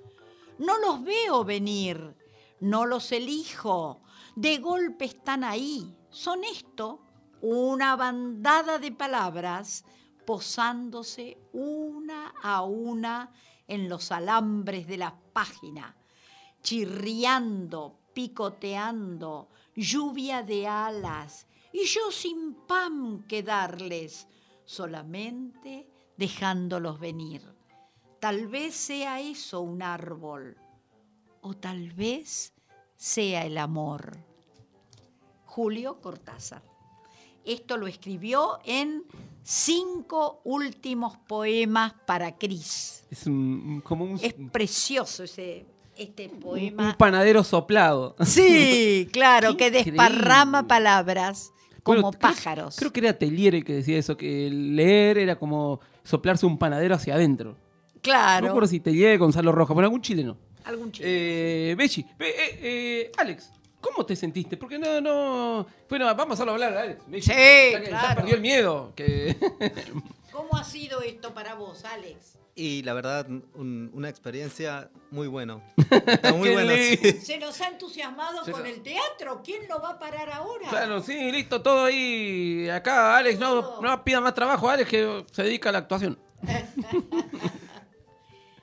no 0.59 0.79
los 0.79 1.03
veo 1.05 1.45
venir, 1.45 2.17
no 2.61 2.87
los 2.87 3.13
elijo, 3.13 4.03
de 4.37 4.59
golpe 4.59 5.07
están 5.07 5.45
ahí, 5.45 5.97
son 6.11 6.45
esto, 6.45 7.01
una 7.41 7.97
bandada 7.97 8.79
de 8.79 8.93
palabras 8.93 9.85
posándose 10.27 11.39
una 11.53 12.35
a 12.43 12.63
una 12.63 13.33
en 13.67 13.89
los 13.89 14.13
alambres 14.13 14.87
de 14.87 14.97
la 14.97 15.17
página, 15.33 15.97
chirriando, 16.63 17.99
picoteando, 18.13 19.49
lluvia 19.75 20.43
de 20.43 20.67
alas, 20.67 21.47
y 21.73 21.85
yo 21.85 22.11
sin 22.11 22.55
pan 22.67 23.25
que 23.29 23.43
darles, 23.43 24.27
solamente 24.75 25.89
dejándolos 26.17 27.01
venir. 27.01 27.43
Tal 28.21 28.47
vez 28.47 28.75
sea 28.77 29.19
eso 29.21 29.61
un 29.63 29.83
árbol, 29.83 30.57
o 31.41 31.55
tal 31.55 31.91
vez 31.91 32.53
sea 32.97 33.45
el 33.47 33.59
amor. 33.59 34.17
Julio 35.45 36.01
Cortázar. 36.01 36.63
Esto 37.45 37.77
lo 37.79 37.89
escribió 37.89 38.61
en 38.65 39.03
cinco 39.43 40.41
últimos 40.45 41.17
poemas 41.27 41.95
para 42.07 42.39
Cris. 42.39 43.05
Es 43.11 43.27
un- 43.27 43.81
como 43.83 44.05
un, 44.05 44.21
Es 44.23 44.35
precioso 44.53 45.25
ese, 45.25 45.67
este 45.97 46.29
poema. 46.29 46.91
un 46.91 46.95
panadero 46.97 47.43
soplado. 47.43 48.15
Sí, 48.25 49.09
claro, 49.13 49.57
que 49.57 49.73
desparrama 49.73 50.69
palabras 50.69 51.51
como 51.83 52.11
creo- 52.11 52.21
pájaros. 52.21 52.77
Creo 52.79 52.93
que 52.93 53.01
era 53.01 53.13
Telier 53.19 53.55
el 53.55 53.65
que 53.65 53.75
decía 53.75 53.99
eso, 53.99 54.17
que 54.17 54.51
leer 54.51 55.19
era 55.19 55.37
como 55.37 55.81
soplarse 56.05 56.47
un 56.47 56.59
panadero 56.59 56.95
hacia 56.95 57.15
adentro. 57.15 57.53
No 57.53 58.01
claro. 58.03 58.43
me 58.45 58.49
acuerdo 58.51 58.69
si 58.69 58.81
Telier, 58.81 59.19
Gonzalo 59.19 59.53
Rojas, 59.53 59.75
bueno, 59.75 59.87
algún 59.87 60.01
chileno. 60.03 60.37
Algún 60.65 60.93
chico. 60.93 61.07
Eh, 61.09 61.75
Belli, 61.77 62.01
eh, 62.01 62.07
eh, 62.21 62.59
eh, 62.63 63.13
Alex, 63.19 63.51
¿cómo 63.81 64.05
te 64.07 64.15
sentiste? 64.17 64.57
Porque 64.57 64.79
no, 64.79 65.01
no... 65.01 65.67
Bueno, 65.89 66.07
vamos 66.15 66.39
a 66.39 66.43
hablar, 66.45 66.77
Alex. 66.77 67.03
Belli. 67.07 67.23
Sí, 67.23 67.31
Ya 67.31 67.79
que 67.81 67.85
Ya 67.85 67.89
claro. 67.89 68.15
perdió 68.17 68.35
el 68.37 68.41
miedo. 68.41 68.93
Que... 68.95 69.37
¿Cómo 70.61 70.69
ha 70.69 70.73
sido 70.73 71.01
esto 71.01 71.33
para 71.33 71.55
vos, 71.55 71.85
Alex? 71.87 72.37
Y 72.55 72.83
la 72.83 72.93
verdad, 72.93 73.27
un- 73.29 73.91
una 73.95 74.11
experiencia 74.11 74.91
muy 75.11 75.27
bueno. 75.27 75.63
Está 75.91 76.35
muy 76.35 76.51
sí. 76.97 77.13
Se 77.13 77.39
nos 77.39 77.59
ha 77.63 77.69
entusiasmado 77.69 78.45
Se 78.45 78.53
con 78.53 78.67
el 78.67 78.83
teatro. 78.83 79.41
¿Quién 79.43 79.67
lo 79.69 79.81
va 79.81 79.91
a 79.93 79.99
parar 79.99 80.29
ahora? 80.31 80.69
Claro, 80.69 81.01
sí, 81.03 81.33
listo, 81.33 81.63
todo 81.63 81.87
ahí. 81.87 82.69
Acá, 82.69 83.17
Alex, 83.17 83.39
no, 83.39 83.81
no 83.81 84.05
pida 84.05 84.21
más 84.21 84.35
trabajo, 84.35 84.69
Alex, 84.69 84.91
que 84.91 85.25
se 85.33 85.43
dedica 85.45 85.71
a 85.71 85.73
la 85.73 85.79
actuación. 85.79 86.19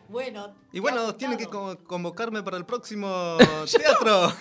Bueno. 0.10 0.56
Y 0.72 0.80
bueno, 0.80 1.14
tienen 1.16 1.38
que 1.38 1.48
co- 1.48 1.78
convocarme 1.84 2.42
para 2.42 2.56
el 2.56 2.66
próximo 2.66 3.36
teatro. 3.78 4.32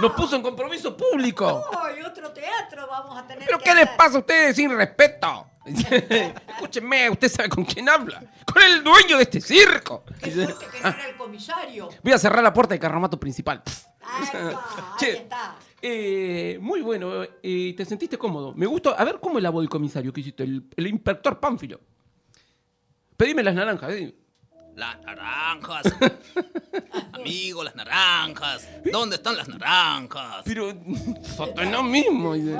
Nos 0.00 0.12
puso 0.12 0.36
en 0.36 0.42
compromiso 0.42 0.96
público. 0.96 1.64
¡Ay, 1.82 2.02
otro 2.02 2.30
teatro 2.32 2.86
vamos 2.88 3.16
a 3.18 3.26
tener 3.26 3.44
¿Pero 3.44 3.58
que 3.58 3.64
qué 3.64 3.74
les 3.74 3.84
hacer! 3.84 3.96
pasa 3.96 4.16
a 4.16 4.20
ustedes 4.20 4.56
sin 4.56 4.74
respeto? 4.76 5.46
Escúchenme, 5.64 7.10
usted 7.10 7.28
sabe 7.28 7.48
con 7.48 7.64
quién 7.64 7.88
habla. 7.88 8.22
Con 8.50 8.62
el 8.62 8.82
dueño 8.82 9.16
de 9.16 9.22
este 9.24 9.40
circo. 9.40 10.04
¡Qué 10.22 10.30
suerte 10.30 10.66
que 10.72 10.80
no 10.80 10.88
era 10.88 11.08
el 11.08 11.16
comisario! 11.16 11.88
Voy 12.02 12.12
a 12.12 12.18
cerrar 12.18 12.42
la 12.42 12.52
puerta 12.52 12.74
del 12.74 12.80
carromato 12.80 13.20
principal. 13.20 13.62
Ahí 14.02 14.24
está, 14.24 14.60
Che, 14.98 15.06
ahí 15.06 15.16
está. 15.16 15.56
Eh, 15.82 16.58
muy 16.60 16.80
bueno, 16.80 17.22
eh, 17.42 17.74
¿te 17.76 17.84
sentiste 17.84 18.18
cómodo? 18.18 18.52
Me 18.54 18.66
gustó. 18.66 18.98
A 18.98 19.04
ver 19.04 19.18
cómo 19.20 19.38
es 19.38 19.42
la 19.42 19.50
voz 19.50 19.62
del 19.62 19.68
comisario 19.70 20.12
que 20.12 20.20
hiciste, 20.20 20.42
el, 20.42 20.64
el 20.76 20.86
inspector 20.86 21.38
Pánfilo. 21.38 21.80
Pedime 23.16 23.42
las 23.42 23.54
naranjas, 23.54 23.90
¿eh? 23.92 24.14
Las 24.80 24.98
naranjas. 25.02 25.94
Amigo, 27.12 27.62
las 27.62 27.74
naranjas. 27.76 28.66
¿Dónde 28.90 29.16
están 29.16 29.36
las 29.36 29.46
naranjas? 29.46 30.42
Pero, 30.46 30.72
Satanás 31.36 31.84
mismo. 31.84 32.32
dice. 32.32 32.58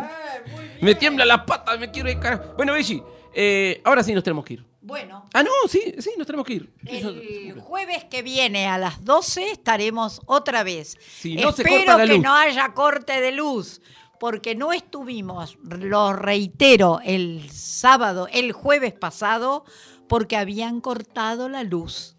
Me 0.82 0.94
tiembla 0.94 1.24
las 1.24 1.44
patas, 1.44 1.80
me 1.80 1.90
quiero 1.90 2.10
ir. 2.10 2.18
Bueno, 2.58 2.74
Belli, 2.74 3.02
eh, 3.32 3.80
ahora 3.86 4.02
sí 4.02 4.12
nos 4.12 4.22
tenemos 4.22 4.44
que 4.44 4.54
ir. 4.54 4.64
Bueno, 4.82 5.24
Ah, 5.32 5.42
no, 5.42 5.50
sí, 5.66 5.94
sí, 5.98 6.10
nos 6.18 6.26
tenemos 6.26 6.46
que 6.46 6.52
ir. 6.54 6.74
El 6.84 7.58
jueves 7.58 8.04
que 8.04 8.20
viene 8.20 8.66
a 8.66 8.76
las 8.76 9.02
12 9.02 9.50
estaremos 9.52 10.20
otra 10.26 10.62
vez. 10.62 10.98
Si 11.20 11.36
no 11.36 11.52
se 11.52 11.62
Espero 11.62 11.84
corta 11.86 12.04
la 12.04 12.12
que 12.12 12.18
no 12.18 12.34
haya 12.34 12.74
corte 12.74 13.18
de 13.20 13.32
luz, 13.32 13.80
porque 14.18 14.54
no 14.54 14.74
estuvimos, 14.74 15.56
lo 15.62 16.12
reitero, 16.12 17.00
el 17.02 17.50
sábado, 17.50 18.28
el 18.30 18.52
jueves 18.52 18.92
pasado, 18.92 19.64
porque 20.10 20.36
habían 20.36 20.80
cortado 20.80 21.48
la 21.48 21.62
luz. 21.62 22.16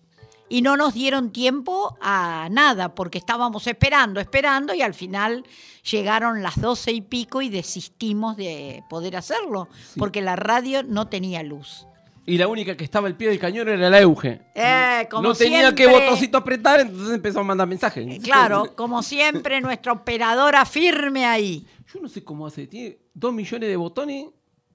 Y 0.48 0.62
no 0.62 0.78
nos 0.78 0.94
dieron 0.94 1.32
tiempo 1.32 1.98
a 2.02 2.48
nada, 2.50 2.96
porque 2.96 3.18
estábamos 3.18 3.68
esperando, 3.68 4.22
esperando, 4.22 4.74
y 4.74 4.82
al 4.82 4.94
final 4.94 5.44
llegaron 5.90 6.42
las 6.42 6.60
doce 6.60 6.94
y 6.94 7.02
pico 7.02 7.42
y 7.42 7.50
desistimos 7.50 8.38
de 8.38 8.82
poder 8.90 9.18
hacerlo, 9.18 9.68
porque 9.98 10.22
la 10.22 10.38
radio 10.38 10.84
no 10.84 11.08
tenía 11.10 11.44
luz. 11.44 11.86
Y 12.26 12.38
la 12.38 12.48
única 12.48 12.78
que 12.78 12.84
estaba 12.86 13.08
al 13.08 13.18
pie 13.18 13.28
del 13.28 13.40
cañón 13.40 13.68
era 13.68 13.90
la 13.90 14.00
Euge. 14.00 14.42
Eh, 14.56 15.08
como 15.10 15.24
no 15.24 15.34
tenía 15.34 15.76
que 15.76 15.84
siempre- 15.84 16.06
botoncito 16.06 16.38
apretar, 16.38 16.80
entonces 16.80 17.14
empezó 17.14 17.42
a 17.42 17.44
mandar 17.44 17.68
mensajes. 17.68 18.24
Claro, 18.24 18.74
como 18.76 19.04
siempre, 19.04 19.60
nuestra 19.60 19.92
operadora 19.92 20.66
firme 20.66 21.26
ahí. 21.26 21.66
Yo 21.94 22.00
no 22.00 22.08
sé 22.08 22.24
cómo 22.24 22.48
hace. 22.48 22.68
Tiene 22.68 23.00
dos 23.14 23.34
millones 23.34 23.68
de 23.68 23.76
botones. 23.76 24.28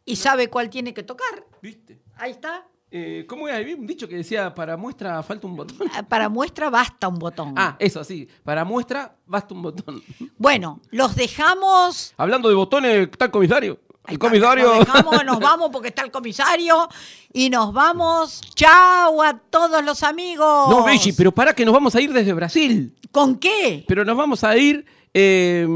Y 0.05 0.17
sabe 0.17 0.49
cuál 0.49 0.69
tiene 0.69 0.93
que 0.93 1.03
tocar. 1.03 1.47
¿Viste? 1.63 1.99
Ahí 2.17 2.33
está. 2.33 2.67
Eh, 2.91 3.25
¿Cómo 3.29 3.49
era? 3.49 3.57
Había 3.59 3.77
un 3.77 3.87
dicho 3.87 4.09
que 4.09 4.17
decía, 4.17 4.55
para 4.55 4.77
muestra 4.77 5.23
falta 5.23 5.47
un 5.47 5.57
botón. 5.57 5.89
Ah, 5.93 6.03
Para 6.03 6.29
muestra 6.29 6.71
basta 6.71 7.09
un 7.09 7.19
botón. 7.19 7.55
Ah, 7.57 7.77
eso, 7.79 8.05
sí. 8.05 8.29
Para 8.45 8.65
muestra 8.65 9.17
basta 9.27 9.55
un 9.55 9.63
botón. 9.63 10.03
Bueno, 10.39 10.81
los 10.91 11.17
dejamos. 11.17 12.15
Hablando 12.17 12.49
de 12.49 12.55
botones, 12.55 13.09
está 13.11 13.27
el 13.27 13.31
comisario. 13.31 13.81
El 14.07 14.19
comisario. 14.21 14.71
dejamos, 14.79 15.25
nos 15.25 15.41
vamos 15.41 15.71
porque 15.73 15.89
está 15.89 16.03
el 16.03 16.13
comisario. 16.13 16.89
Y 17.33 17.51
nos 17.51 17.73
vamos. 17.73 18.41
Chao 18.55 19.21
a 19.21 19.35
todos 19.37 19.85
los 19.85 20.05
amigos. 20.05 20.71
No, 20.71 20.85
Belli, 20.85 21.13
pero 21.13 21.33
para 21.33 21.53
que 21.55 21.65
nos 21.65 21.75
vamos 21.75 21.95
a 21.97 22.01
ir 22.01 22.13
desde 22.13 22.33
Brasil. 22.33 22.95
¿Con 23.11 23.37
qué? 23.37 23.85
Pero 23.89 24.05
nos 24.05 24.17
vamos 24.17 24.45
a 24.45 24.57
ir 24.57 24.87
eh, 25.13 25.67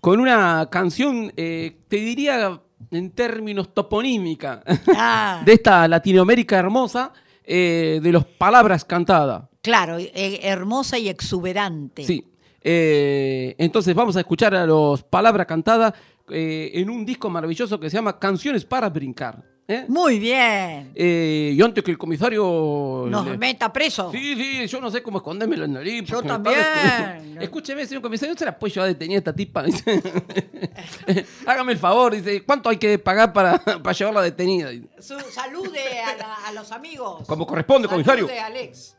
con 0.00 0.20
una 0.20 0.68
canción, 0.70 1.32
eh, 1.36 1.78
te 1.88 1.96
diría 1.96 2.60
en 2.94 3.10
términos 3.10 3.72
toponímica, 3.74 4.62
Ah, 4.96 5.42
de 5.46 5.52
esta 5.52 5.86
Latinoamérica 5.88 6.58
hermosa, 6.58 7.12
eh, 7.44 8.00
de 8.02 8.12
los 8.12 8.24
palabras 8.24 8.84
cantadas. 8.84 9.44
claro, 9.62 9.98
eh, 9.98 10.40
hermosa 10.42 10.98
y 10.98 11.08
exuberante. 11.08 12.04
Sí. 12.04 12.24
Eh, 12.66 13.54
entonces 13.58 13.94
vamos 13.94 14.16
a 14.16 14.20
escuchar 14.20 14.54
a 14.54 14.64
los 14.66 15.02
palabras 15.02 15.46
cantadas 15.46 15.92
eh, 16.30 16.70
en 16.74 16.88
un 16.88 17.04
disco 17.04 17.28
maravilloso 17.28 17.78
que 17.78 17.90
se 17.90 17.96
llama 17.98 18.18
Canciones 18.18 18.64
para 18.64 18.88
Brincar. 18.88 19.42
¿Eh? 19.68 19.84
Muy 19.88 20.18
bien. 20.18 20.92
Eh, 20.94 21.54
y 21.56 21.62
antes 21.62 21.82
que 21.84 21.90
el 21.90 21.98
comisario... 21.98 23.06
Nos 23.08 23.26
le- 23.26 23.38
meta 23.38 23.72
preso. 23.72 24.10
Sí, 24.12 24.34
sí, 24.36 24.66
yo 24.66 24.80
no 24.80 24.90
sé 24.90 25.02
cómo 25.02 25.18
esconderme 25.18 25.56
la 25.56 25.66
nariz. 25.66 26.04
Yo 26.04 26.22
también. 26.22 27.38
Escúcheme, 27.40 27.86
señor 27.86 28.02
comisario, 28.02 28.34
¿no 28.34 28.38
se 28.38 28.44
la 28.44 28.58
puede 28.58 28.74
llevar 28.74 28.88
detenida 28.88 29.18
esta 29.18 29.32
tipa? 29.34 29.64
Hágame 31.46 31.72
el 31.72 31.78
favor, 31.78 32.14
dice, 32.14 32.42
¿cuánto 32.44 32.68
hay 32.68 32.76
que 32.76 32.98
pagar 32.98 33.32
para, 33.32 33.58
para 33.58 33.92
llevarla 33.92 34.22
detenida? 34.22 34.70
Su- 35.00 35.18
salude 35.32 36.00
a, 36.00 36.16
la- 36.16 36.34
a 36.46 36.52
los 36.52 36.70
amigos. 36.72 37.26
Como 37.26 37.46
corresponde, 37.46 37.88
comisario. 37.88 38.26
Salude, 38.26 38.40
Alex. 38.40 38.96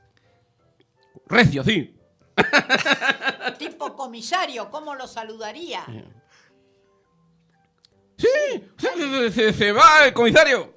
Recio, 1.28 1.64
sí. 1.64 1.92
Tipo 3.58 3.96
comisario, 3.96 4.70
¿cómo 4.70 4.94
lo 4.96 5.08
saludaría? 5.08 5.84
Sí, 8.18 8.28
se, 8.78 9.32
se- 9.32 9.54
se 9.54 9.72
va 9.72 10.06
el 10.06 10.14
comisario. 10.14 10.74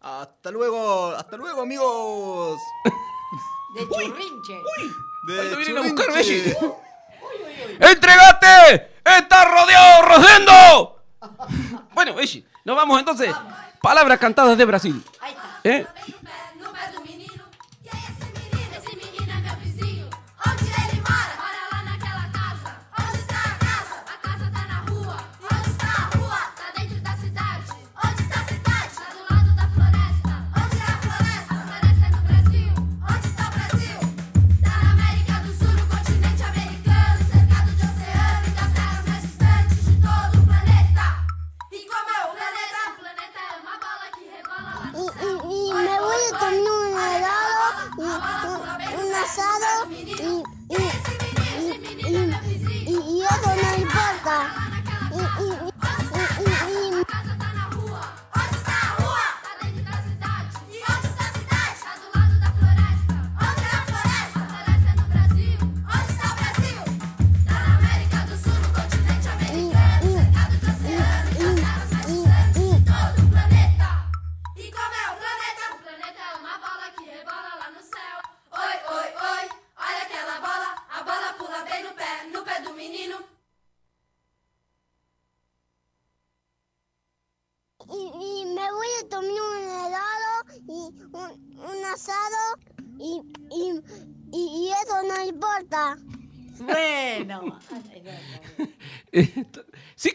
Hasta 0.00 0.50
luego, 0.50 1.08
hasta 1.10 1.36
luego, 1.36 1.62
amigos. 1.62 2.58
De 3.74 3.88
churrinche. 3.88 4.58
De 5.28 5.40
Ahí 5.40 5.50
lo 5.50 5.56
vienen 5.56 5.78
a 5.78 5.82
buscar, 5.82 6.06
Churrinche. 6.08 6.56
¡Entregate! 7.80 8.90
¡Está 9.04 9.44
rodeado, 9.44 10.02
Rosendo! 10.02 10.98
Bueno, 11.94 12.14
Belli, 12.14 12.44
nos 12.64 12.74
vamos 12.74 12.98
entonces. 12.98 13.34
Palabras 13.82 14.18
cantadas 14.18 14.56
de 14.56 14.64
Brasil. 14.64 15.04
Ahí 15.20 15.32
está. 15.32 15.60
¿Eh? 15.64 15.86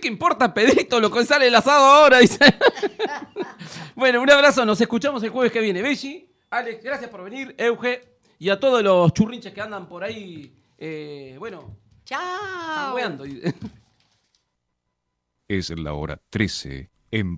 Importa, 0.08 0.54
Pedrito, 0.54 1.00
lo 1.00 1.12
que 1.12 1.26
sale 1.26 1.48
el 1.48 1.56
asado 1.56 1.86
ahora. 1.86 2.20
Dice. 2.20 2.40
bueno, 3.96 4.22
un 4.22 4.30
abrazo, 4.30 4.66
nos 4.66 4.82
escuchamos 4.82 5.22
el 5.24 5.30
jueves 5.30 5.52
que 5.52 5.62
viene. 5.62 5.82
Belli, 5.82 6.30
Alex, 6.50 6.84
gracias 6.84 7.10
por 7.10 7.24
venir, 7.24 7.54
Euge, 7.58 8.18
y 8.40 8.50
a 8.50 8.60
todos 8.60 8.82
los 8.82 9.14
churrinches 9.14 9.54
que 9.54 9.62
andan 9.62 9.88
por 9.88 10.04
ahí, 10.04 10.56
eh, 10.78 11.36
bueno, 11.38 11.78
Chao. 12.08 12.98
Es 15.50 15.70
la 15.72 15.94
hora 15.94 16.22
13 16.30 16.90
en 17.12 17.36